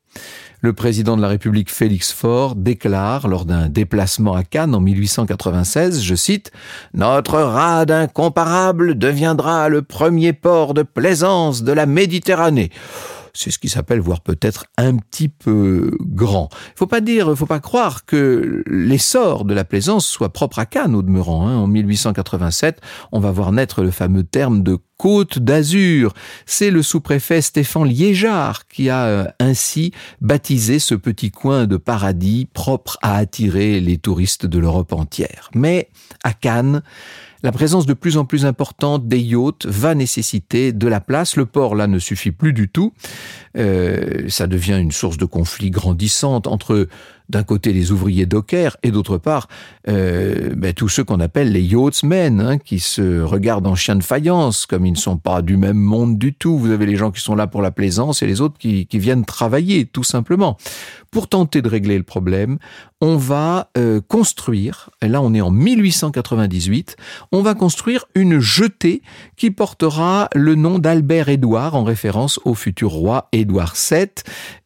Le 0.62 0.74
président 0.74 1.16
de 1.16 1.22
la 1.22 1.28
République 1.28 1.72
Félix 1.72 2.12
Faure 2.12 2.56
déclare 2.56 3.28
lors 3.28 3.46
d'un 3.46 3.70
déplacement 3.70 4.34
à 4.34 4.44
Cannes 4.44 4.74
en 4.74 4.80
1896, 4.80 6.02
je 6.02 6.16
cite, 6.16 6.52
Notre 6.96 7.36
rade 7.36 7.92
incomparable 7.92 8.98
deviendra 8.98 9.70
le 9.70 9.84
premier 9.84 10.34
port 10.34 10.74
de 10.74 10.82
plaisance 10.82 11.62
de 11.62 11.72
la 11.72 11.86
Méditerranée 11.86 12.72
c'est 13.34 13.52
ce 13.52 13.60
qui 13.60 13.70
s'appelle, 13.70 14.00
voire 14.00 14.22
peut-être 14.22 14.66
un 14.78 14.98
petit 14.98 15.30
peu 15.30 15.92
grand. 16.02 16.50
Il 16.52 16.78
faut 16.78 16.88
pas 16.88 17.02
dire, 17.02 17.36
faut 17.38 17.46
pas 17.46 17.60
croire 17.60 18.06
que 18.06 18.64
l'essor 18.68 19.46
de 19.46 19.54
la 19.54 19.64
plaisance 19.64 20.06
soit 20.06 20.34
propre 20.34 20.60
à 20.60 20.66
Cannes 20.66 20.96
au 20.96 21.02
demeurant. 21.02 21.48
Hein. 21.48 21.58
En 21.58 21.68
1887, 21.68 22.82
on 23.12 23.20
va 23.20 23.32
voir 23.32 23.52
naître 23.52 23.84
le 23.84 23.92
fameux 23.92 24.24
terme 24.24 24.64
de 24.64 24.78
Côte 24.98 25.38
d'Azur. 25.38 26.14
C'est 26.46 26.72
le 26.72 26.82
sous-préfet 26.82 27.42
Stéphane 27.42 27.86
Liégeard 27.86 28.68
qui 28.68 28.90
a 28.90 29.06
euh, 29.06 29.26
ainsi 29.40 29.92
baptisé 30.22 30.80
ce 30.80 30.96
petit 30.96 31.30
coin 31.30 31.68
de 31.68 31.78
paradis 31.78 32.50
propre 32.52 32.98
à 33.02 33.16
attirer 33.18 33.80
les 33.80 33.98
touristes 33.98 34.48
de 34.48 34.58
l'Europe 34.58 34.94
entière. 34.94 35.52
Mais 35.54 35.90
à 36.24 36.34
Cannes, 36.34 36.82
la 37.44 37.52
présence 37.52 37.86
de 37.86 37.94
plus 37.94 38.18
en 38.18 38.26
plus 38.26 38.46
importante 38.46 39.08
des 39.08 39.20
yachts 39.20 39.66
va 39.66 39.96
nécessiter 39.96 40.72
de 40.72 40.88
la 40.88 41.00
place. 41.00 41.36
Le 41.36 41.46
port, 41.46 41.76
là, 41.76 41.88
ne 41.88 42.00
suffit 42.00 42.32
plus 42.32 42.54
du 42.54 42.70
tout. 42.70 42.94
Euh, 43.58 44.28
ça 44.28 44.48
devient 44.48 44.78
une 44.80 44.92
source 44.92 45.18
de 45.18 45.26
conflit 45.26 45.72
grandissante 45.72 46.48
entre 46.48 46.88
d'un 47.30 47.44
côté 47.44 47.74
les 47.74 47.92
ouvriers 47.92 48.26
dockers 48.26 48.78
et 48.84 48.92
d'autre 48.92 49.18
part 49.18 49.48
euh, 49.88 50.54
ben, 50.56 50.74
tous 50.74 50.90
ceux 50.90 51.04
qu'on 51.04 51.20
appelle 51.20 51.52
les 51.52 51.62
yachtsmen, 51.62 52.42
hein, 52.42 52.58
qui 52.58 52.80
se 52.80 53.22
regardent 53.22 53.68
en 53.68 53.76
chien 53.76 53.96
de 53.96 54.04
faïence, 54.04 54.66
comme 54.66 54.86
ils 54.86 54.92
ne 54.92 54.98
sont 54.98 55.18
pas 55.18 55.42
du 55.42 55.58
même 55.58 55.78
monde 55.78 56.18
du 56.18 56.34
tout. 56.34 56.58
Vous 56.58 56.72
avez 56.72 56.86
les 56.86 56.96
gens 56.96 57.12
qui 57.12 57.22
sont 57.22 57.36
là 57.36 57.48
pour 57.48 57.62
la 57.62 57.72
plaisance 57.72 58.22
et 58.22 58.28
les 58.28 58.42
autres 58.42 58.58
qui, 58.58 58.88
viennent 58.94 59.26
travailler, 59.26 59.86
tout 59.86 60.04
simplement. 60.04 60.58
Pour 61.12 61.30
tenter 61.30 61.62
de 61.62 61.70
régler 61.70 61.98
le 61.98 62.04
problème, 62.04 62.58
on 63.00 63.16
va 63.16 63.70
euh, 63.78 64.02
construire, 64.08 64.90
et 65.02 65.08
là 65.08 65.22
on 65.22 65.34
est 65.34 65.42
en 65.42 65.52
1898, 65.52 66.98
on 67.32 67.42
va 67.42 67.54
construire 67.54 68.06
une 68.16 68.40
jetée 68.40 69.02
qui 69.36 69.52
portera 69.52 70.30
le 70.34 70.56
nom 70.56 70.80
d'Albert 70.80 71.30
Édouard 71.30 71.76
en 71.76 71.84
référence 71.84 72.40
au 72.44 72.56
futur 72.56 72.90
roi 72.90 73.30
Édouard 73.32 73.76
VII, 73.76 74.08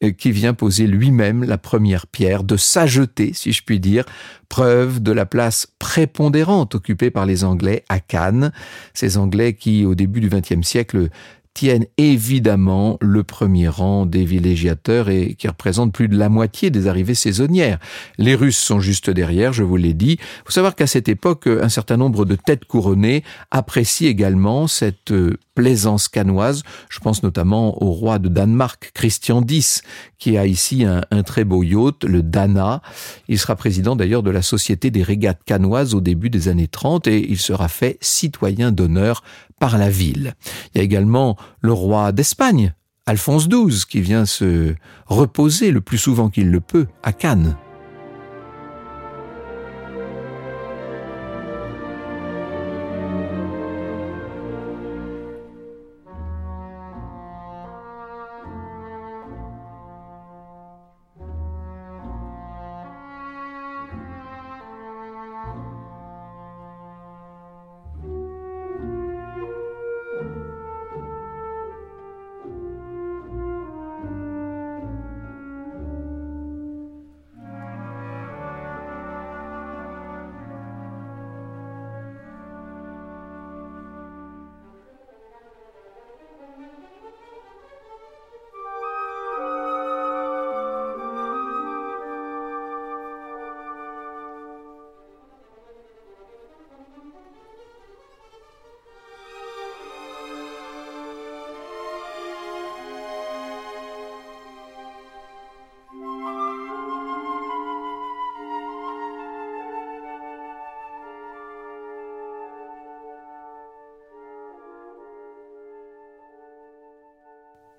euh, 0.03 0.11
qui 0.11 0.31
vient 0.31 0.53
poser 0.53 0.87
lui-même 0.87 1.43
la 1.43 1.57
première 1.57 2.07
pierre 2.07 2.43
de 2.51 2.57
sa 2.57 2.85
jetée, 2.85 3.31
si 3.33 3.53
je 3.53 3.63
puis 3.63 3.79
dire, 3.79 4.03
preuve 4.49 5.01
de 5.01 5.13
la 5.13 5.25
place 5.25 5.67
prépondérante 5.79 6.75
occupée 6.75 7.09
par 7.09 7.25
les 7.25 7.45
Anglais 7.45 7.85
à 7.87 8.01
Cannes. 8.01 8.51
Ces 8.93 9.17
Anglais 9.17 9.53
qui, 9.53 9.85
au 9.85 9.95
début 9.95 10.19
du 10.19 10.27
XXe 10.27 10.67
siècle, 10.67 11.07
tiennent 11.53 11.85
évidemment 11.97 12.97
le 13.01 13.23
premier 13.23 13.67
rang 13.67 14.05
des 14.05 14.25
villégiateurs 14.25 15.09
et 15.09 15.35
qui 15.35 15.47
représentent 15.47 15.93
plus 15.93 16.07
de 16.07 16.17
la 16.17 16.29
moitié 16.29 16.69
des 16.69 16.87
arrivées 16.87 17.15
saisonnières. 17.15 17.79
Les 18.17 18.35
Russes 18.35 18.57
sont 18.57 18.79
juste 18.79 19.09
derrière, 19.09 19.51
je 19.53 19.63
vous 19.63 19.75
l'ai 19.75 19.93
dit. 19.93 20.17
Il 20.19 20.43
faut 20.45 20.51
savoir 20.51 20.75
qu'à 20.75 20.87
cette 20.87 21.09
époque, 21.09 21.47
un 21.47 21.69
certain 21.69 21.97
nombre 21.97 22.25
de 22.25 22.35
têtes 22.35 22.65
couronnées 22.65 23.23
apprécient 23.51 24.09
également 24.09 24.67
cette 24.67 25.11
euh, 25.11 25.37
plaisance 25.55 26.07
canoise. 26.07 26.63
Je 26.89 26.99
pense 26.99 27.23
notamment 27.23 27.81
au 27.83 27.91
roi 27.91 28.17
de 28.19 28.29
Danemark, 28.29 28.91
Christian 28.93 29.43
X, 29.47 29.81
qui 30.17 30.37
a 30.37 30.45
ici 30.45 30.85
un, 30.85 31.01
un 31.11 31.23
très 31.23 31.43
beau 31.43 31.63
yacht, 31.63 32.05
le 32.05 32.23
Dana. 32.23 32.81
Il 33.27 33.37
sera 33.37 33.55
président 33.55 33.95
d'ailleurs 33.95 34.23
de 34.23 34.31
la 34.31 34.41
Société 34.41 34.89
des 34.89 35.03
régates 35.03 35.43
canoises 35.45 35.93
au 35.93 36.01
début 36.01 36.29
des 36.29 36.47
années 36.47 36.67
30 36.67 37.07
et 37.07 37.29
il 37.29 37.37
sera 37.37 37.67
fait 37.67 37.97
citoyen 38.01 38.71
d'honneur 38.71 39.23
par 39.61 39.77
la 39.77 39.91
ville. 39.91 40.33
Il 40.73 40.79
y 40.79 40.81
a 40.81 40.83
également 40.83 41.37
le 41.61 41.71
roi 41.71 42.11
d'Espagne, 42.11 42.73
Alphonse 43.05 43.47
XII, 43.47 43.83
qui 43.87 44.01
vient 44.01 44.25
se 44.25 44.73
reposer 45.05 45.69
le 45.69 45.81
plus 45.81 45.99
souvent 45.99 46.29
qu'il 46.29 46.49
le 46.49 46.59
peut 46.59 46.87
à 47.03 47.13
Cannes. 47.13 47.55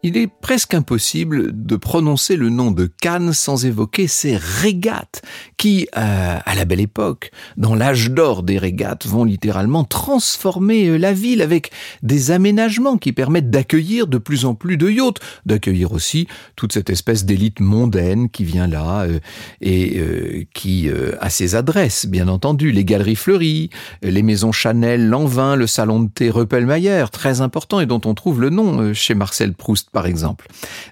Il 0.02 0.16
est 0.16 0.26
presque 0.26 0.74
impossible 0.74 1.50
de 1.52 1.76
prononcer 1.76 2.36
le 2.36 2.50
nom 2.50 2.72
de 2.72 2.86
Cannes 2.86 3.32
sans 3.32 3.64
évoquer 3.64 4.08
ces 4.08 4.36
régates 4.36 5.22
qui, 5.62 5.86
euh, 5.96 6.38
à 6.44 6.54
la 6.56 6.64
belle 6.64 6.80
époque, 6.80 7.30
dans 7.56 7.76
l'âge 7.76 8.10
d'or 8.10 8.42
des 8.42 8.58
régates, 8.58 9.06
vont 9.06 9.22
littéralement 9.22 9.84
transformer 9.84 10.88
euh, 10.88 10.96
la 10.96 11.12
ville 11.12 11.40
avec 11.40 11.70
des 12.02 12.32
aménagements 12.32 12.98
qui 12.98 13.12
permettent 13.12 13.48
d'accueillir 13.48 14.08
de 14.08 14.18
plus 14.18 14.44
en 14.44 14.56
plus 14.56 14.76
de 14.76 14.90
yachts, 14.90 15.20
d'accueillir 15.46 15.92
aussi 15.92 16.26
toute 16.56 16.72
cette 16.72 16.90
espèce 16.90 17.24
d'élite 17.24 17.60
mondaine 17.60 18.28
qui 18.28 18.42
vient 18.42 18.66
là 18.66 19.02
euh, 19.02 19.20
et 19.60 20.48
qui 20.52 20.90
a 21.20 21.30
ses 21.30 21.54
adresses, 21.54 22.06
bien 22.06 22.26
entendu, 22.26 22.72
les 22.72 22.84
galeries 22.84 23.14
fleuries, 23.14 23.70
les 24.02 24.22
maisons 24.22 24.50
Chanel, 24.50 25.08
Lanvin, 25.08 25.54
le 25.54 25.68
salon 25.68 26.00
de 26.00 26.08
thé 26.08 26.28
Ruppelmayer, 26.30 27.04
très 27.12 27.40
important 27.40 27.78
et 27.78 27.86
dont 27.86 28.00
on 28.04 28.14
trouve 28.14 28.40
le 28.40 28.50
nom 28.50 28.92
chez 28.94 29.14
Marcel 29.14 29.52
Proust 29.52 29.90
par 29.90 30.06
exemple. 30.06 30.48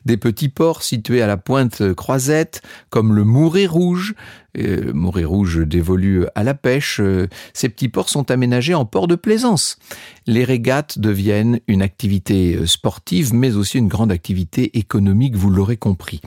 Des 0.07 0.17
petits 0.17 0.49
ports 0.49 0.85
situés 0.85 1.23
à 1.23 1.27
la 1.27 1.37
pointe 1.37 1.93
croisette, 1.95 2.63
comme 2.91 3.15
le 3.15 3.25
Mouret 3.25 3.67
Rouge, 3.67 4.15
euh, 4.59 4.93
Rouge 5.25 5.67
dévolu 5.67 6.25
à 6.35 6.43
la 6.43 6.55
pêche, 6.55 7.01
euh, 7.01 7.29
ces 7.53 7.69
petits 7.69 7.89
ports 7.89 8.09
sont 8.09 8.31
aménagés 8.31 8.75
en 8.75 8.85
port 8.85 9.07
de 9.07 9.15
plaisance. 9.15 9.79
Les 10.27 10.45
régates 10.45 10.99
deviennent 10.99 11.61
une 11.67 11.83
activité 11.83 12.57
euh, 12.57 12.67
sportive, 12.67 13.35
mais 13.35 13.55
aussi 13.55 13.79
une 13.79 13.89
grande 13.89 14.13
activité 14.13 14.79
économique, 14.79 15.37
vous 15.37 15.51
l'aurez 15.51 15.77
compris. 15.77 16.21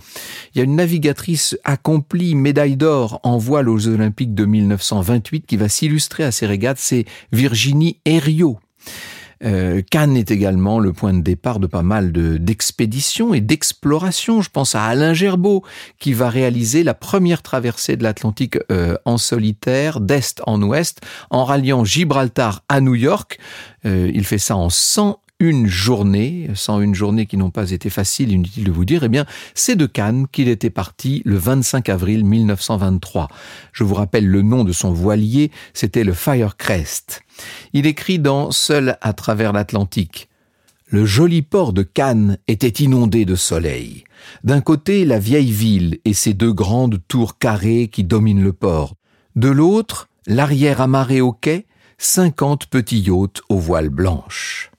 Il 0.53 0.59
y 0.59 0.61
a 0.61 0.65
une 0.65 0.75
navigatrice 0.75 1.57
accomplie, 1.63 2.35
médaille 2.35 2.77
d'or 2.77 3.19
en 3.23 3.37
voile 3.37 3.69
aux 3.69 3.87
Olympiques 3.87 4.35
de 4.35 4.45
1928 4.45 5.45
qui 5.45 5.57
va 5.57 5.69
s'illustrer 5.69 6.23
à 6.23 6.31
ces 6.31 6.45
régates, 6.45 6.79
c'est 6.79 7.05
Virginie 7.31 7.99
Herriot. 8.05 8.59
Euh, 9.43 9.81
Cannes 9.89 10.17
est 10.17 10.31
également 10.31 10.79
le 10.79 10.93
point 10.93 11.13
de 11.13 11.21
départ 11.21 11.59
de 11.59 11.67
pas 11.67 11.83
mal 11.83 12.11
d'expéditions 12.11 13.33
et 13.33 13.41
d'explorations. 13.41 14.41
Je 14.41 14.49
pense 14.49 14.75
à 14.75 14.85
Alain 14.85 15.13
Gerbeau 15.13 15.63
qui 15.99 16.13
va 16.13 16.29
réaliser 16.29 16.83
la 16.83 16.93
première 16.93 17.41
traversée 17.41 17.97
de 17.97 18.03
l'Atlantique 18.03 18.57
euh, 18.71 18.95
en 19.05 19.17
solitaire, 19.17 19.99
d'est 19.99 20.41
en 20.45 20.61
ouest, 20.61 21.01
en 21.29 21.43
ralliant 21.43 21.83
Gibraltar 21.83 22.63
à 22.69 22.81
New 22.81 22.95
York. 22.95 23.39
Euh, 23.85 24.09
il 24.13 24.25
fait 24.25 24.37
ça 24.37 24.55
en 24.55 24.69
100 24.69 25.19
une 25.49 25.67
journée, 25.67 26.49
sans 26.55 26.79
une 26.79 26.95
journée 26.95 27.25
qui 27.25 27.37
n'ont 27.37 27.51
pas 27.51 27.71
été 27.71 27.89
faciles, 27.89 28.31
inutile 28.31 28.63
de 28.63 28.71
vous 28.71 28.85
dire, 28.85 29.03
eh 29.03 29.09
bien, 29.09 29.25
c'est 29.53 29.75
de 29.75 29.85
Cannes 29.85 30.27
qu'il 30.31 30.47
était 30.47 30.69
parti 30.69 31.21
le 31.25 31.35
25 31.35 31.89
avril 31.89 32.23
1923. 32.25 33.27
Je 33.73 33.83
vous 33.83 33.95
rappelle 33.95 34.25
le 34.25 34.41
nom 34.41 34.63
de 34.63 34.71
son 34.71 34.93
voilier, 34.93 35.51
c'était 35.73 36.03
le 36.03 36.13
Firecrest. 36.13 37.21
Il 37.73 37.85
écrit 37.85 38.19
dans 38.19 38.51
Seul 38.51 38.97
à 39.01 39.13
travers 39.13 39.53
l'Atlantique. 39.53 40.29
Le 40.87 41.05
joli 41.05 41.41
port 41.41 41.73
de 41.73 41.81
Cannes 41.83 42.37
était 42.47 42.83
inondé 42.83 43.25
de 43.25 43.35
soleil. 43.35 44.03
D'un 44.43 44.61
côté, 44.61 45.05
la 45.05 45.19
vieille 45.19 45.51
ville 45.51 45.99
et 46.05 46.13
ses 46.13 46.33
deux 46.33 46.53
grandes 46.53 46.99
tours 47.07 47.37
carrées 47.37 47.89
qui 47.91 48.03
dominent 48.03 48.43
le 48.43 48.53
port. 48.53 48.95
De 49.35 49.49
l'autre, 49.49 50.07
l'arrière 50.27 50.81
amarré 50.81 51.19
au 51.19 51.33
quai, 51.33 51.65
cinquante 51.97 52.67
petits 52.67 52.99
yachts 52.99 53.41
aux 53.49 53.59
voiles 53.59 53.89
blanches. 53.89 54.72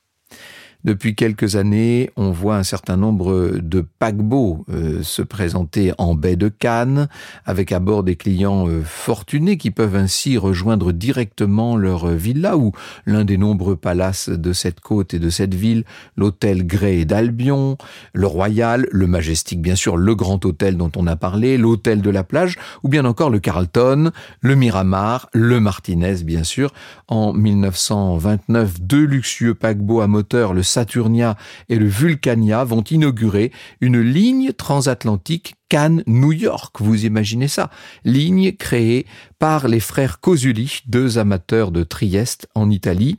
Depuis 0.85 1.14
quelques 1.14 1.57
années, 1.57 2.11
on 2.16 2.31
voit 2.31 2.57
un 2.57 2.62
certain 2.62 2.99
nombre 2.99 3.57
de 3.57 3.81
paquebots 3.81 4.66
euh, 4.68 5.03
se 5.03 5.23
présenter 5.23 5.92
en 5.97 6.14
baie 6.14 6.37
de 6.37 6.49
Cannes, 6.49 7.09
avec 7.47 7.73
à 7.73 7.81
bord 7.81 8.03
des 8.03 8.16
clients 8.16 8.68
euh, 8.68 8.83
fortunés 8.85 9.57
qui 9.57 9.70
peuvent 9.70 9.97
ainsi 9.97 10.37
rejoindre 10.37 10.92
directement 10.92 11.79
leur 11.79 12.09
villa 12.09 12.59
ou 12.59 12.73
l'un 13.07 13.25
des 13.25 13.38
nombreux 13.38 13.77
palaces 13.77 14.29
de 14.29 14.53
cette 14.53 14.81
côte 14.81 15.14
et 15.14 15.18
de 15.18 15.31
cette 15.31 15.55
ville, 15.55 15.85
l'hôtel 16.18 16.66
Grey 16.66 17.07
d'Albion, 17.07 17.79
le 18.12 18.27
Royal, 18.27 18.87
le 18.92 19.07
Majestic 19.07 19.62
bien 19.62 19.77
sûr, 19.77 19.97
le 19.97 20.14
Grand 20.14 20.44
Hôtel 20.44 20.77
dont 20.77 20.92
on 20.97 21.07
a 21.07 21.16
parlé, 21.16 21.57
l'hôtel 21.57 22.03
de 22.03 22.11
la 22.11 22.25
plage, 22.25 22.59
ou 22.83 22.90
bien 22.90 23.07
encore 23.07 23.31
le 23.31 23.38
Carlton, 23.38 24.11
le 24.42 24.55
Miramar, 24.55 25.31
le 25.33 25.61
Martinez 25.61 26.25
bien 26.25 26.44
sûr. 26.44 26.75
En 27.09 27.33
1929, 27.33 28.83
deux 28.83 29.05
luxueux 29.05 29.55
paquebots 29.55 30.03
à 30.03 30.09
moteur, 30.09 30.53
le 30.53 30.62
Saturnia 30.74 31.37
et 31.68 31.76
le 31.76 31.87
Vulcania 31.87 32.64
vont 32.64 32.82
inaugurer 32.82 33.52
une 33.80 34.00
ligne 34.00 34.52
transatlantique 34.52 35.54
Cannes-New 35.68 36.32
York. 36.32 36.76
Vous 36.80 37.04
imaginez 37.04 37.48
ça? 37.48 37.70
Ligne 38.04 38.52
créée 38.52 39.06
par 39.38 39.68
les 39.68 39.80
frères 39.80 40.20
Cosuli, 40.20 40.80
deux 40.87 41.18
amateurs 41.18 41.70
de 41.70 41.84
Trieste 41.84 42.48
en 42.54 42.70
Italie 42.70 43.18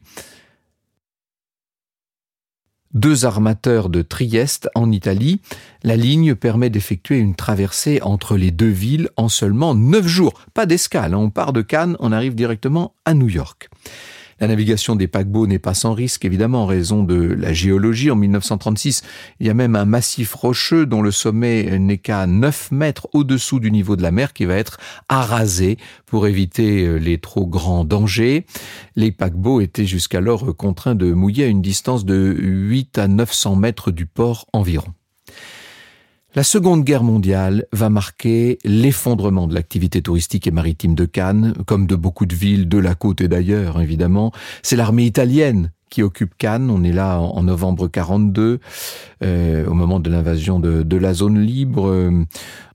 deux 2.96 3.26
armateurs 3.26 3.90
de 3.90 4.02
Trieste 4.02 4.70
en 4.74 4.90
Italie, 4.90 5.42
la 5.84 5.98
ligne 5.98 6.34
permet 6.34 6.70
d'effectuer 6.70 7.18
une 7.18 7.36
traversée 7.36 8.00
entre 8.02 8.38
les 8.38 8.52
deux 8.52 8.70
villes 8.70 9.10
en 9.18 9.28
seulement 9.28 9.76
neuf 9.76 10.08
jours. 10.08 10.34
Pas 10.54 10.66
d'escale, 10.66 11.14
hein. 11.14 11.18
on 11.18 11.30
part 11.30 11.52
de 11.52 11.62
Cannes, 11.62 11.98
on 12.00 12.14
arrive 12.14 12.36
directement 12.36 12.96
à 13.04 13.14
New 13.14 13.28
York. 13.28 13.70
La 14.40 14.48
navigation 14.48 14.96
des 14.96 15.08
paquebots 15.08 15.48
n'est 15.48 15.60
pas 15.60 15.74
sans 15.74 15.94
risque, 15.94 16.26
évidemment, 16.26 16.64
en 16.64 16.66
raison 16.66 17.04
de 17.04 17.16
la 17.16 17.54
géologie. 17.54 18.12
En 18.12 18.16
1936, 18.16 19.04
il 19.40 19.48
y 19.48 19.50
a 19.50 19.54
même 19.54 19.76
un 19.76 19.86
massif 19.86 20.34
rocheux 20.34 20.86
dont 20.86 21.02
le 21.02 21.12
sommet 21.12 21.80
n'est 21.80 21.98
qu'à 21.98 22.28
9 22.28 22.72
mètres 22.72 23.08
au-dessous 23.14 23.60
du 23.60 23.72
niveau 23.72 23.96
de 23.96 24.02
la 24.02 24.12
mer 24.12 24.34
qui 24.34 24.44
va 24.44 24.56
être 24.56 24.78
arasé 25.08 25.78
pour 26.06 26.28
éviter 26.28 26.86
euh, 26.86 26.98
les 26.98 27.18
trop 27.18 27.48
grands 27.48 27.86
dangers. 27.86 28.46
Les 28.96 29.12
paquebots 29.12 29.62
étaient 29.62 29.86
jusqu'alors 29.86 30.56
contraints 30.56 30.96
de 30.96 31.14
mouiller 31.14 31.46
à 31.46 31.48
une 31.48 31.62
distance 31.62 32.04
de 32.04 32.36
8 32.38 32.98
à 32.98 33.08
900 33.08 33.56
mètres 33.56 33.92
du 33.92 34.06
port 34.06 34.48
environ. 34.52 34.94
La 36.36 36.44
Seconde 36.44 36.84
Guerre 36.84 37.04
mondiale 37.04 37.66
va 37.72 37.90
marquer 37.90 38.58
l'effondrement 38.66 39.48
de 39.48 39.54
l'activité 39.54 40.02
touristique 40.02 40.48
et 40.48 40.52
maritime 40.52 40.94
de 40.94 41.06
Cannes, 41.06 41.54
comme 41.66 41.88
de 41.88 41.96
beaucoup 41.96 42.26
de 42.26 42.36
villes 42.36 42.68
de 42.68 42.78
la 42.78 42.94
côte 42.94 43.22
et 43.22 43.30
d'ailleurs, 43.30 43.80
évidemment. 43.80 44.34
C'est 44.62 44.76
l'armée 44.76 45.06
italienne 45.06 45.72
qui 45.96 46.04
occupe 46.04 46.34
Cannes. 46.38 46.70
On 46.70 46.84
est 46.84 46.92
là 46.92 47.22
en, 47.22 47.42
novembre 47.42 47.88
42, 47.88 48.60
euh, 49.24 49.66
au 49.66 49.74
moment 49.74 50.02
de 50.02 50.10
l'invasion 50.10 50.60
de, 50.60 50.84
de, 50.84 50.98
la 50.98 51.14
zone 51.14 51.40
libre. 51.40 51.88
Euh, 51.88 52.26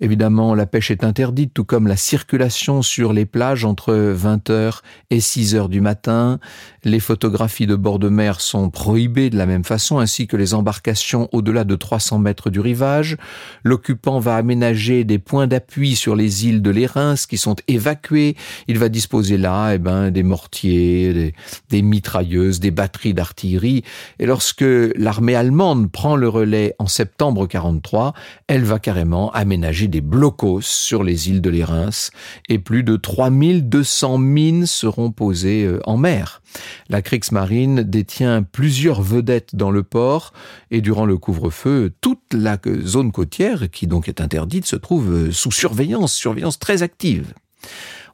évidemment, 0.01 0.55
la 0.55 0.65
pêche 0.65 0.91
est 0.91 1.05
interdite, 1.05 1.53
tout 1.53 1.67
comme 1.67 1.87
la 1.87 1.97
circulation 1.97 2.81
sur 2.81 3.13
les 3.13 3.27
plages 3.27 3.67
entre 3.67 3.93
20h 3.93 4.79
et 5.11 5.19
6h 5.19 5.69
du 5.69 5.83
matin. 5.83 6.41
Les 6.83 6.99
photographies 6.99 7.67
de 7.67 7.77
bord 7.77 7.99
de 7.99 8.09
mer 8.09 8.41
sont 8.41 8.71
prohibées 8.71 9.29
de 9.29 9.37
la 9.37 9.45
même 9.45 9.65
façon, 9.65 9.99
ainsi 9.99 10.27
que 10.27 10.39
les 10.39 10.55
embarcations 10.55 11.29
au-delà 11.33 11.65
de 11.65 11.77
300 11.77 12.21
mètres 12.21 12.49
du 12.49 12.61
rivage. 12.61 13.19
L'occupant 13.65 14.19
va 14.19 14.37
aménager 14.37 15.05
des 15.05 15.19
points 15.19 15.47
d'appui 15.47 15.95
sur 15.95 16.17
les 16.17 16.47
îles 16.47 16.63
de 16.63 16.71
l'Érins 16.71 17.17
qui 17.29 17.37
sont 17.37 17.57
évacuées. 17.69 18.35
Il 18.67 18.79
va 18.79 18.89
disposer 18.89 19.37
là, 19.37 19.75
eh 19.75 19.79
ben, 19.79 20.11
des 20.11 20.23
mortiers, 20.23 21.13
des, 21.13 21.35
des 21.69 21.83
mitrailleuses, 21.83 22.61
des 22.61 22.71
batteries 22.71 23.10
d'artillerie. 23.15 23.83
Et 24.19 24.27
lorsque 24.27 24.65
l'armée 24.97 25.35
allemande 25.35 25.91
prend 25.91 26.17
le 26.17 26.29
relais 26.29 26.75
en 26.79 26.87
septembre 26.87 27.47
43, 27.47 28.15
elle 28.47 28.65
va 28.65 28.79
carrément 28.79 29.31
aménager 29.33 29.89
des 29.89 30.01
blocos 30.01 30.61
sur 30.61 31.03
les 31.03 31.29
îles 31.29 31.41
de 31.41 31.51
l'Érins 31.51 32.11
et 32.49 32.59
plus 32.59 32.83
de 32.83 32.97
3200 32.97 34.19
mines 34.19 34.67
seront 34.67 35.11
posées 35.11 35.65
euh, 35.65 35.81
en 35.85 35.97
mer. 35.97 36.43
La 36.89 37.03
Kriegsmarine 37.03 37.83
détient 37.83 38.43
plusieurs 38.43 39.03
vedettes 39.03 39.55
dans 39.55 39.71
le 39.71 39.83
port 39.83 40.33
et 40.71 40.81
durant 40.81 41.07
le 41.07 41.17
couvre-feu, 41.17 41.93
toute 42.01 42.33
la 42.33 42.59
zone 42.85 43.13
côtière, 43.13 43.71
qui 43.71 43.87
donc 43.87 44.09
est 44.09 44.21
interdite, 44.21 44.67
se 44.67 44.77
trouve 44.77 45.13
euh, 45.13 45.33
sous 45.33 45.53
surveillance, 45.53 46.13
surveillance 46.13 46.59
très 46.59 46.83
active. 46.83 47.33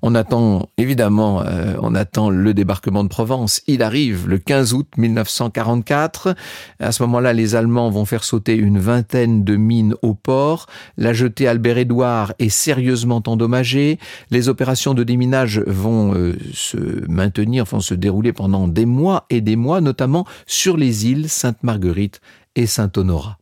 On 0.03 0.15
attend 0.15 0.69
évidemment, 0.79 1.43
euh, 1.43 1.75
on 1.81 1.95
attend 1.95 2.31
le 2.31 2.55
débarquement 2.55 3.05
de 3.05 3.09
Provence. 3.09 3.63
Il 3.67 3.83
arrive 3.83 4.29
le 4.29 4.39
15 4.39 4.73
août 4.75 4.89
1944. 4.97 6.35
À 6.81 6.93
ce 6.93 7.03
moment-là, 7.05 7.33
les 7.33 7.55
Allemands 7.55 7.91
vont 7.91 8.05
faire 8.05 8.25
sauter 8.25 8.55
une 8.55 8.79
vingtaine 8.79 9.45
de 9.45 9.57
mines 9.57 9.95
au 10.03 10.15
port. 10.15 10.67
La 10.97 11.13
jetée 11.13 11.49
Albert-Édouard 11.49 12.33
est 12.39 12.49
sérieusement 12.49 13.23
endommagée. 13.27 13.99
Les 14.31 14.49
opérations 14.49 14.95
de 14.95 15.05
déminage 15.05 15.61
vont 15.67 16.15
euh, 16.15 16.37
se 16.53 17.09
maintenir, 17.09 17.65
vont 17.65 17.81
se 17.81 17.95
dérouler 17.95 18.33
pendant 18.33 18.69
des 18.69 18.87
mois 18.87 19.27
et 19.31 19.41
des 19.41 19.57
mois, 19.57 19.81
notamment 19.81 20.27
sur 20.47 20.77
les 20.77 21.07
îles 21.07 21.29
Sainte-Marguerite 21.29 22.21
et 22.55 22.67
Saint-Honorat. 22.67 23.39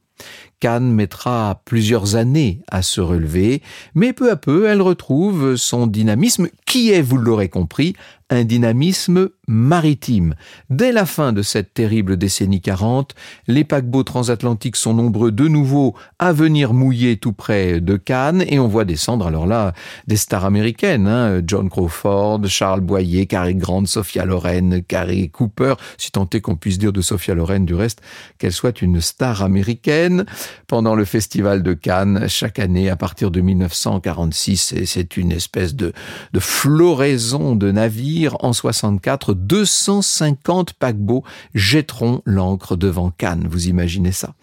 Mettra 0.64 1.61
plusieurs 1.64 2.16
années 2.16 2.61
à 2.70 2.83
se 2.83 3.00
relever, 3.00 3.62
mais 3.94 4.12
peu 4.12 4.31
à 4.31 4.37
peu 4.37 4.66
elle 4.66 4.81
retrouve 4.81 5.57
son 5.57 5.87
dynamisme. 5.87 6.48
Qui 6.64 6.90
est, 6.90 7.03
vous 7.03 7.18
l'aurez 7.18 7.48
compris, 7.48 7.94
un 8.30 8.44
dynamisme 8.44 9.28
maritime. 9.46 10.34
Dès 10.70 10.92
la 10.92 11.04
fin 11.04 11.34
de 11.34 11.42
cette 11.42 11.74
terrible 11.74 12.16
décennie 12.16 12.62
40, 12.62 13.14
les 13.46 13.64
paquebots 13.64 14.02
transatlantiques 14.02 14.76
sont 14.76 14.94
nombreux 14.94 15.30
de 15.30 15.46
nouveau 15.46 15.94
à 16.18 16.32
venir 16.32 16.72
mouiller 16.72 17.18
tout 17.18 17.34
près 17.34 17.80
de 17.80 17.96
Cannes 17.96 18.42
et 18.48 18.58
on 18.58 18.68
voit 18.68 18.87
descendre 18.87 19.26
alors 19.26 19.46
là 19.46 19.74
des 20.06 20.16
stars 20.16 20.46
américaines, 20.46 21.06
hein, 21.06 21.42
John 21.46 21.68
Crawford, 21.68 22.46
Charles 22.46 22.80
Boyer, 22.80 23.26
Cary 23.26 23.54
Grant, 23.54 23.84
Sophia 23.84 24.24
Loren, 24.24 24.82
Cary 24.82 25.28
Cooper, 25.28 25.74
si 25.98 26.10
tant 26.10 26.28
est 26.32 26.40
qu'on 26.40 26.56
puisse 26.56 26.78
dire 26.78 26.92
de 26.92 27.02
Sophia 27.02 27.34
Loren 27.34 27.66
du 27.66 27.74
reste 27.74 28.00
qu'elle 28.38 28.52
soit 28.52 28.80
une 28.80 29.00
star 29.00 29.42
américaine. 29.42 30.24
Pendant 30.66 30.94
le 30.94 31.04
festival 31.04 31.62
de 31.62 31.74
Cannes 31.74 32.26
chaque 32.28 32.58
année 32.58 32.88
à 32.88 32.96
partir 32.96 33.30
de 33.30 33.42
1946 33.42 34.72
et 34.72 34.87
c'est 34.87 35.18
une 35.18 35.32
espèce 35.32 35.74
de 35.74 35.92
floraison 36.38 37.54
de 37.56 37.70
navires 37.70 38.13
en 38.40 38.53
64, 38.53 39.35
250 39.35 40.74
paquebots 40.74 41.24
jetteront 41.55 42.22
l'ancre 42.24 42.77
devant 42.77 43.11
Cannes. 43.11 43.46
Vous 43.50 43.68
imaginez 43.68 44.12
ça 44.12 44.35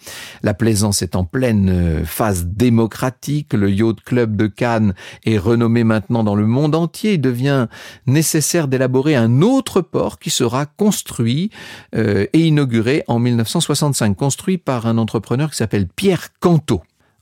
La 0.44 0.54
plaisance 0.54 1.02
est 1.02 1.16
en 1.16 1.24
pleine 1.24 1.70
euh, 1.70 2.06
phase 2.06 2.46
démocratique. 2.46 3.54
Le 3.54 3.72
Yacht 3.72 4.02
Club 4.02 4.36
de 4.36 4.48
Cannes 4.48 4.94
est 5.26 5.38
renommé 5.38 5.84
maintenant 5.84 6.24
dans 6.24 6.36
le 6.36 6.46
monde 6.46 6.76
entier. 6.76 7.14
Il 7.14 7.22
devient 7.22 7.68
nécessaire 8.08 8.68
d'élaborer 8.68 9.16
un 9.16 9.42
autre 9.42 9.82
port 9.82 10.20
qui 10.20 10.30
sera 10.30 10.66
construit 10.66 11.50
euh, 11.96 12.26
et 12.34 12.48
inauguré 12.48 13.04
en 13.08 13.20
1965, 13.20 14.16
construit 14.16 14.58
par 14.58 14.86
un 14.86 14.98
entrepreneur 14.98 15.50
qui 15.50 15.58
s'appelle 15.58 15.88
Pierre 15.88 16.30
Canto. 16.40 16.82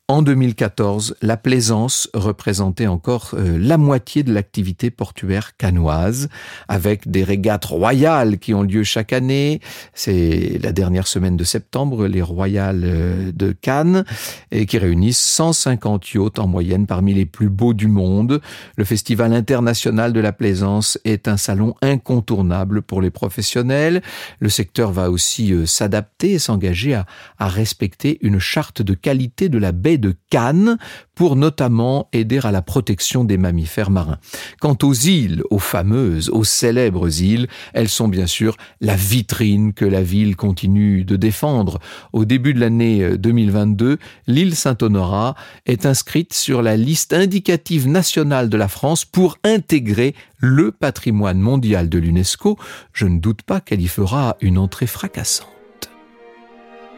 En 0.09 0.23
2014, 0.23 1.17
la 1.21 1.37
plaisance 1.37 2.09
représentait 2.15 2.87
encore 2.87 3.35
euh, 3.35 3.59
la 3.59 3.77
moitié 3.77 4.23
de 4.23 4.33
l'activité 4.33 4.89
portuaire 4.89 5.55
canoise, 5.55 6.29
avec 6.67 7.11
des 7.11 7.23
régates 7.23 7.65
royales 7.65 8.39
qui 8.39 8.55
ont 8.55 8.63
lieu 8.63 8.83
chaque 8.83 9.13
année. 9.13 9.61
C'est 9.93 10.57
la 10.63 10.71
dernière 10.71 11.05
semaine 11.05 11.37
de 11.37 11.43
septembre, 11.43 12.07
les 12.07 12.23
royales 12.23 12.81
euh, 12.85 13.31
de 13.31 13.51
Cannes, 13.51 14.03
et 14.49 14.65
qui 14.65 14.79
réunissent 14.79 15.19
150 15.19 16.11
yachts 16.15 16.39
en 16.39 16.47
moyenne 16.47 16.87
parmi 16.87 17.13
les 17.13 17.27
plus 17.27 17.49
beaux 17.49 17.75
du 17.75 17.87
monde. 17.87 18.41
Le 18.77 18.85
Festival 18.85 19.31
international 19.31 20.11
de 20.11 20.19
la 20.19 20.31
plaisance 20.31 20.97
est 21.05 21.27
un 21.27 21.37
salon 21.37 21.75
incontournable 21.83 22.81
pour 22.81 23.03
les 23.03 23.11
professionnels. 23.11 24.01
Le 24.39 24.49
secteur 24.49 24.91
va 24.91 25.11
aussi 25.11 25.53
euh, 25.53 25.67
s'adapter 25.67 26.31
et 26.31 26.39
s'engager 26.39 26.95
à, 26.95 27.05
à 27.37 27.47
respecter 27.47 28.17
une 28.21 28.39
charte 28.39 28.81
de 28.81 28.95
qualité 28.95 29.49
de 29.49 29.59
la 29.59 29.71
baie 29.71 29.98
de 29.99 30.15
Cannes 30.29 30.77
pour 31.15 31.35
notamment 31.35 32.07
aider 32.13 32.39
à 32.43 32.51
la 32.51 32.61
protection 32.61 33.23
des 33.23 33.37
mammifères 33.37 33.91
marins. 33.91 34.19
Quant 34.61 34.77
aux 34.83 34.93
îles, 34.93 35.43
aux 35.49 35.59
fameuses, 35.59 36.29
aux 36.29 36.43
célèbres 36.43 37.21
îles, 37.21 37.47
elles 37.73 37.89
sont 37.89 38.07
bien 38.07 38.27
sûr 38.27 38.55
la 38.81 38.95
vitrine 38.95 39.73
que 39.73 39.85
la 39.85 40.01
ville 40.01 40.35
continue 40.35 41.03
de 41.03 41.15
défendre. 41.15 41.79
Au 42.13 42.25
début 42.25 42.53
de 42.53 42.59
l'année 42.59 43.17
2022, 43.17 43.85
euh, 43.85 43.97
l'île 44.27 44.55
Saint-Honorat 44.55 45.35
est 45.65 45.85
inscrite 45.85 46.33
sur 46.33 46.61
la 46.61 46.77
liste 46.77 47.13
indicative 47.13 47.87
nationale 47.87 48.49
de 48.49 48.57
la 48.57 48.67
France 48.67 49.05
pour 49.05 49.37
intégrer 49.43 50.15
le 50.37 50.71
patrimoine 50.71 51.39
mondial 51.39 51.89
de 51.89 51.99
l'UNESCO. 51.99 52.57
Je 52.93 53.05
ne 53.05 53.19
doute 53.19 53.41
pas 53.41 53.59
qu'elle 53.59 53.81
y 53.81 53.87
fera 53.87 54.37
une 54.41 54.57
entrée 54.57 54.87
fracassante. 54.87 55.58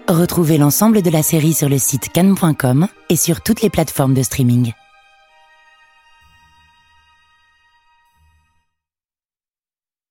Retrouvez 0.08 0.58
l'ensemble 0.58 1.02
de 1.02 1.10
la 1.10 1.24
série 1.24 1.54
sur 1.54 1.70
le 1.70 1.78
site 1.78 2.10
cannes.com 2.10 2.88
et 3.10 3.16
sur 3.16 3.42
toutes 3.42 3.62
les 3.62 3.70
plateformes 3.70 4.14
de 4.14 4.24
streaming. 4.24 4.74